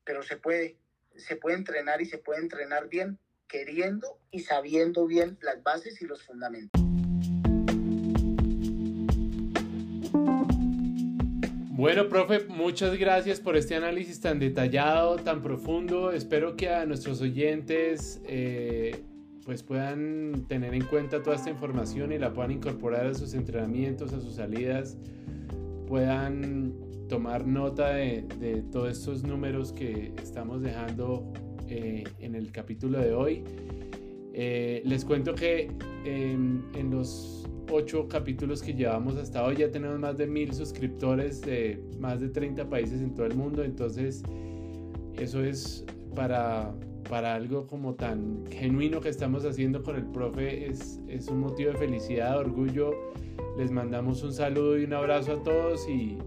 pero 0.04 0.24
se 0.24 0.38
puede, 0.38 0.78
se 1.16 1.36
puede 1.36 1.58
entrenar 1.58 2.02
y 2.02 2.06
se 2.06 2.18
puede 2.18 2.42
entrenar 2.42 2.88
bien, 2.88 3.20
queriendo 3.48 4.20
y 4.32 4.42
sabiendo 4.42 5.06
bien 5.08 5.38
las 5.42 5.64
bases 5.64 6.02
y 6.02 6.06
los 6.06 6.24
fundamentos. 6.24 6.83
Bueno, 11.84 12.08
profe, 12.08 12.46
muchas 12.48 12.98
gracias 12.98 13.42
por 13.42 13.58
este 13.58 13.76
análisis 13.76 14.22
tan 14.22 14.40
detallado, 14.40 15.18
tan 15.18 15.42
profundo. 15.42 16.14
Espero 16.14 16.56
que 16.56 16.70
a 16.70 16.86
nuestros 16.86 17.20
oyentes 17.20 18.22
eh, 18.26 19.04
pues 19.44 19.64
puedan 19.64 20.46
tener 20.48 20.74
en 20.76 20.86
cuenta 20.86 21.22
toda 21.22 21.36
esta 21.36 21.50
información 21.50 22.14
y 22.14 22.18
la 22.18 22.32
puedan 22.32 22.52
incorporar 22.52 23.08
a 23.08 23.14
sus 23.14 23.34
entrenamientos, 23.34 24.14
a 24.14 24.22
sus 24.22 24.36
salidas, 24.36 24.98
puedan 25.86 26.74
tomar 27.10 27.46
nota 27.46 27.90
de, 27.90 28.64
todos 28.72 28.98
estos 28.98 29.24
números 29.24 29.74
que 29.74 30.14
estamos 30.24 30.62
dejando 30.62 31.34
eh, 31.68 32.06
en 32.20 32.36
el 32.36 32.54
capítulo 32.54 32.98
de 32.98 33.14
hoy. 33.14 33.44
Eh, 34.34 34.84
les 34.86 35.04
cuento 35.04 35.36
que 35.36 35.70
en 36.06 36.90
los 36.92 37.44
ocho 37.74 38.08
capítulos 38.08 38.62
que 38.62 38.74
llevamos 38.74 39.18
hasta 39.18 39.44
hoy. 39.44 39.58
Ya 39.58 39.72
tenemos 39.72 40.00
más 40.00 40.18
de 40.18 40.28
mil 40.28 40.54
suscriptores 40.54 41.42
de 41.42 41.84
más 42.00 42.22
de 42.22 42.30
30 42.30 42.70
países 42.70 43.02
en 43.02 43.14
todo 43.16 43.26
el 43.26 43.36
mundo. 43.36 43.64
Entonces, 43.64 44.24
eso 45.18 45.44
es 45.44 45.86
para, 46.16 46.74
para 47.10 47.36
algo 47.36 47.66
como 47.68 47.96
tan 47.96 48.46
genuino 48.52 49.02
que 49.02 49.10
estamos 49.10 49.44
haciendo 49.46 49.84
con 49.84 49.96
el 49.96 50.06
profe. 50.06 50.68
Es, 50.68 51.00
es 51.08 51.28
un 51.28 51.40
motivo 51.40 51.72
de 51.72 51.78
felicidad, 51.78 52.38
orgullo. 52.38 52.92
Les 53.58 53.72
mandamos 53.72 54.24
un 54.24 54.34
saludo 54.34 54.78
y 54.78 54.86
un 54.86 54.94
abrazo 54.94 55.34
a 55.34 55.44
todos 55.44 55.88
y 55.90 56.18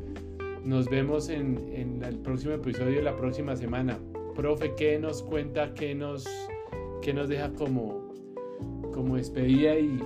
nos 0.64 0.88
vemos 0.88 1.28
en, 1.28 1.72
en 1.72 2.02
el 2.02 2.18
próximo 2.18 2.54
episodio 2.54 3.00
la 3.02 3.16
próxima 3.16 3.56
semana. 3.56 3.98
Profe, 4.34 4.74
¿qué 4.76 4.98
nos 4.98 5.22
cuenta? 5.22 5.74
¿Qué 5.74 5.94
nos, 5.94 6.26
qué 7.02 7.14
nos 7.14 7.28
deja 7.28 7.52
como, 7.54 8.12
como 8.92 9.16
despedida 9.16 9.78
y, 9.78 9.98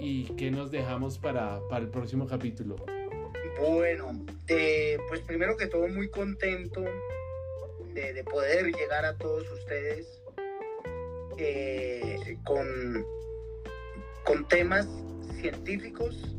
y 0.00 0.24
qué 0.36 0.50
nos 0.50 0.70
dejamos 0.70 1.18
para, 1.18 1.60
para 1.68 1.84
el 1.84 1.90
próximo 1.90 2.26
capítulo. 2.26 2.76
Bueno, 3.60 4.24
pues 5.08 5.20
primero 5.26 5.56
que 5.56 5.66
todo 5.66 5.88
muy 5.88 6.08
contento 6.08 6.84
de, 7.92 8.12
de 8.12 8.24
poder 8.24 8.66
llegar 8.66 9.04
a 9.04 9.16
todos 9.16 9.50
ustedes 9.50 10.22
eh, 11.38 12.38
con, 12.44 12.66
con 14.24 14.46
temas 14.48 14.88
científicos, 15.40 16.36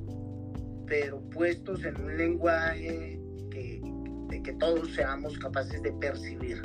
pero 0.87 1.21
puestos 1.29 1.83
en 1.85 1.95
un 2.01 2.17
lenguaje 2.17 3.19
que, 3.49 3.81
de 4.29 4.43
que 4.43 4.53
todos 4.53 4.93
seamos 4.93 5.37
capaces 5.39 5.81
de 5.81 5.91
percibir. 5.93 6.61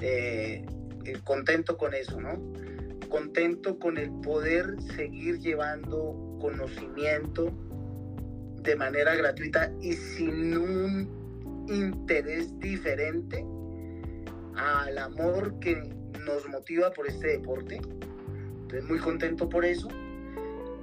Eh, 0.00 0.64
eh, 1.04 1.18
contento 1.24 1.76
con 1.76 1.94
eso, 1.94 2.20
¿no? 2.20 2.32
Contento 3.12 3.78
con 3.78 3.98
el 3.98 4.10
poder 4.22 4.74
seguir 4.96 5.38
llevando 5.38 6.38
conocimiento 6.40 7.52
de 8.62 8.74
manera 8.74 9.14
gratuita 9.14 9.70
y 9.82 9.92
sin 9.92 10.56
un 10.56 11.66
interés 11.68 12.58
diferente 12.58 13.44
al 14.56 14.96
amor 14.96 15.58
que 15.60 15.74
nos 16.24 16.48
motiva 16.48 16.90
por 16.92 17.06
este 17.06 17.38
deporte. 17.38 17.82
Estoy 18.62 18.80
muy 18.88 18.98
contento 18.98 19.46
por 19.46 19.66
eso. 19.66 19.88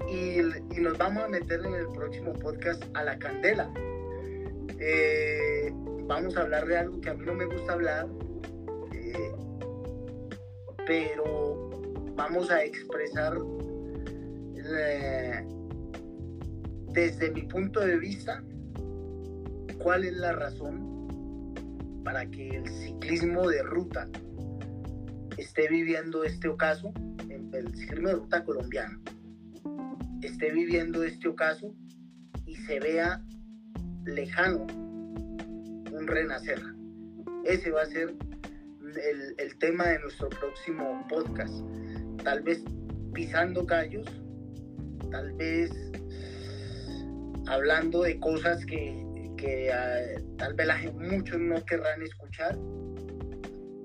Y, 0.07 0.37
nos 0.79 0.99
vamos 0.99 1.23
a 1.23 1.29
meter 1.29 1.65
en 1.65 1.73
el 1.73 1.87
próximo 1.87 2.33
podcast 2.33 2.83
a 2.93 3.05
la 3.05 3.17
candela. 3.17 3.73
Eh, 4.79 5.73
vamos 6.03 6.37
a 6.37 6.41
hablar 6.41 6.67
de 6.67 6.77
algo 6.77 7.01
que 7.01 7.09
a 7.09 7.15
mí 7.15 7.25
no 7.25 7.33
me 7.33 7.45
gusta 7.45 7.73
hablar, 7.73 8.07
eh, 8.93 9.31
pero 10.85 11.48
vamos 12.19 12.51
a 12.51 12.61
expresar 12.65 13.37
eh, 14.57 15.47
desde 16.89 17.31
mi 17.31 17.43
punto 17.43 17.79
de 17.79 17.97
vista 17.97 18.43
cuál 19.81 20.03
es 20.03 20.17
la 20.17 20.33
razón 20.33 21.53
para 22.03 22.29
que 22.29 22.49
el 22.57 22.67
ciclismo 22.67 23.47
de 23.47 23.63
ruta 23.63 24.09
esté 25.37 25.69
viviendo 25.69 26.25
este 26.25 26.49
ocaso, 26.49 26.91
el 27.53 27.73
ciclismo 27.73 28.09
de 28.09 28.15
ruta 28.15 28.43
colombiano, 28.43 28.99
esté 30.21 30.51
viviendo 30.51 31.05
este 31.05 31.29
ocaso 31.29 31.73
y 32.45 32.57
se 32.57 32.81
vea 32.81 33.23
lejano 34.03 34.67
un 35.93 36.05
renacer. 36.05 36.61
Ese 37.45 37.71
va 37.71 37.83
a 37.83 37.85
ser 37.85 38.13
el, 38.83 39.35
el 39.37 39.57
tema 39.57 39.87
de 39.87 39.99
nuestro 39.99 40.27
próximo 40.27 41.07
podcast. 41.07 41.63
Tal 42.29 42.43
vez 42.43 42.63
pisando 43.11 43.65
callos, 43.65 44.05
tal 45.09 45.33
vez 45.33 45.71
hablando 47.47 48.03
de 48.03 48.19
cosas 48.19 48.63
que, 48.67 49.03
que 49.35 49.71
ah, 49.73 50.21
tal 50.37 50.53
vez 50.53 50.67
muchos 50.93 51.39
no 51.39 51.65
querrán 51.65 52.03
escuchar 52.03 52.55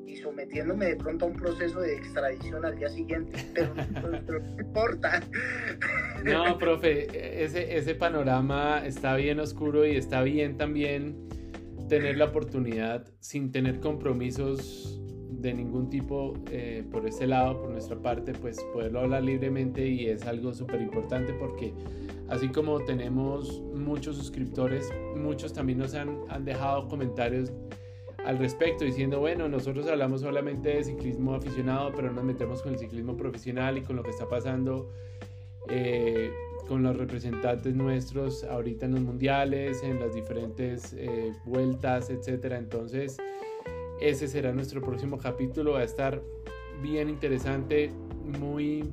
y 0.06 0.16
sometiéndome 0.16 0.88
de 0.88 0.96
pronto 0.96 1.24
a 1.24 1.28
un 1.28 1.36
proceso 1.36 1.80
de 1.80 1.94
extradición 1.94 2.66
al 2.66 2.76
día 2.76 2.90
siguiente, 2.90 3.32
pero, 3.54 3.74
no 3.74 4.60
importa. 4.60 5.22
No, 6.22 6.58
profe, 6.58 7.42
ese, 7.42 7.78
ese 7.78 7.94
panorama 7.94 8.84
está 8.84 9.16
bien 9.16 9.40
oscuro 9.40 9.86
y 9.86 9.96
está 9.96 10.22
bien 10.22 10.58
también 10.58 11.28
tener 11.88 12.18
la 12.18 12.26
oportunidad 12.26 13.06
sin 13.20 13.52
tener 13.52 13.80
compromisos 13.80 15.00
de 15.44 15.54
ningún 15.54 15.90
tipo 15.90 16.34
eh, 16.50 16.82
por 16.90 17.06
este 17.06 17.26
lado, 17.26 17.60
por 17.60 17.70
nuestra 17.70 17.96
parte, 17.96 18.32
pues 18.32 18.58
poderlo 18.72 19.00
hablar 19.00 19.22
libremente 19.22 19.86
y 19.86 20.06
es 20.06 20.26
algo 20.26 20.52
súper 20.52 20.80
importante 20.80 21.32
porque 21.34 21.72
así 22.28 22.48
como 22.48 22.80
tenemos 22.80 23.60
muchos 23.74 24.16
suscriptores, 24.16 24.90
muchos 25.16 25.52
también 25.52 25.78
nos 25.78 25.94
han, 25.94 26.18
han 26.28 26.44
dejado 26.44 26.88
comentarios 26.88 27.52
al 28.24 28.38
respecto 28.38 28.84
diciendo, 28.84 29.20
bueno, 29.20 29.48
nosotros 29.48 29.86
hablamos 29.86 30.22
solamente 30.22 30.70
de 30.70 30.84
ciclismo 30.84 31.34
aficionado, 31.34 31.92
pero 31.94 32.10
nos 32.10 32.24
metemos 32.24 32.62
con 32.62 32.72
el 32.72 32.78
ciclismo 32.78 33.16
profesional 33.16 33.76
y 33.76 33.82
con 33.82 33.96
lo 33.96 34.02
que 34.02 34.10
está 34.10 34.26
pasando 34.26 34.90
eh, 35.68 36.32
con 36.66 36.82
los 36.82 36.96
representantes 36.96 37.74
nuestros 37.74 38.44
ahorita 38.44 38.86
en 38.86 38.92
los 38.92 39.02
mundiales, 39.02 39.82
en 39.82 40.00
las 40.00 40.14
diferentes 40.14 40.94
eh, 40.94 41.32
vueltas, 41.44 42.08
etcétera. 42.08 42.58
Entonces, 42.58 43.18
ese 44.00 44.28
será 44.28 44.52
nuestro 44.52 44.80
próximo 44.80 45.18
capítulo. 45.18 45.72
Va 45.72 45.80
a 45.80 45.84
estar 45.84 46.22
bien 46.82 47.08
interesante, 47.08 47.90
muy, 48.40 48.84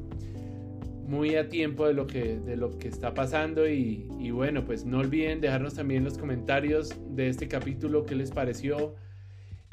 muy 1.07 1.35
a 1.35 1.49
tiempo 1.49 1.87
de 1.87 1.93
lo 1.93 2.07
que, 2.07 2.39
de 2.39 2.57
lo 2.57 2.77
que 2.77 2.87
está 2.87 3.13
pasando. 3.13 3.67
Y, 3.67 4.31
bueno, 4.31 4.65
pues 4.65 4.85
no 4.85 4.99
olviden 4.99 5.41
dejarnos 5.41 5.75
también 5.75 6.03
los 6.03 6.17
comentarios 6.17 6.95
de 7.09 7.29
este 7.29 7.47
capítulo, 7.47 8.05
qué 8.05 8.15
les 8.15 8.31
pareció, 8.31 8.95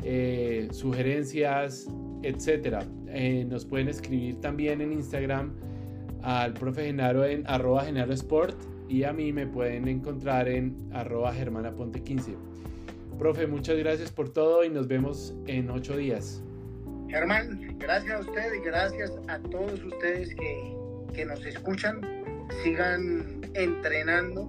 eh, 0.03 0.69
sugerencias, 0.73 1.89
etcétera. 2.23 2.85
Eh, 3.09 3.47
nos 3.49 3.65
pueden 3.65 3.89
escribir 3.89 4.41
también 4.41 4.81
en 4.81 4.93
Instagram 4.93 5.53
al 6.23 6.53
profe 6.55 6.85
Genaro 6.85 7.25
en 7.25 7.47
arroba 7.47 7.89
Sport 7.89 8.57
y 8.89 9.05
a 9.05 9.13
mí 9.13 9.33
me 9.33 9.47
pueden 9.47 9.87
encontrar 9.87 10.49
en 10.49 10.77
arroba 10.93 11.33
germanaponte 11.33 12.03
15. 12.03 12.35
Profe, 13.19 13.47
muchas 13.47 13.77
gracias 13.79 14.13
por 14.13 14.33
todo 14.33 14.65
y 14.65 14.71
nos 14.71 14.87
vemos 14.87 15.35
en 15.47 15.71
ocho 15.71 15.97
días. 15.97 16.41
Germán, 17.09 17.77
gracias 17.79 18.15
a 18.15 18.21
usted 18.21 18.55
y 18.55 18.65
gracias 18.65 19.13
a 19.29 19.39
todos 19.39 19.83
ustedes 19.83 20.35
que, 20.35 20.77
que 21.15 21.25
nos 21.25 21.45
escuchan. 21.45 22.01
Sigan 22.63 23.41
entrenando, 23.55 24.47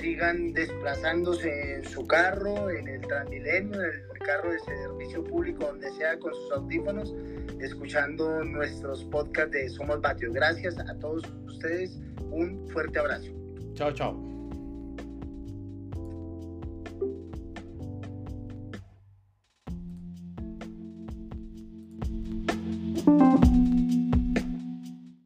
sigan 0.00 0.52
desplazándose 0.52 1.74
en 1.74 1.84
su 1.84 2.06
carro, 2.06 2.70
en 2.70 2.88
el 2.88 3.00
Transmilenio, 3.02 3.80
en 3.80 3.90
el 3.90 4.18
carro 4.18 4.50
de 4.50 4.58
servicio 4.58 5.22
público, 5.22 5.66
donde 5.66 5.90
sea, 5.92 6.18
con 6.18 6.34
sus 6.34 6.52
audífonos, 6.52 7.14
escuchando 7.60 8.42
nuestros 8.42 9.04
podcasts 9.04 9.52
de 9.52 9.68
Somos 9.68 9.98
Patios. 10.00 10.34
Gracias 10.34 10.78
a 10.78 10.98
todos 10.98 11.22
ustedes. 11.46 12.00
Un 12.30 12.66
fuerte 12.68 12.98
abrazo. 12.98 13.30
Chao, 13.74 13.92
chao. 13.92 14.35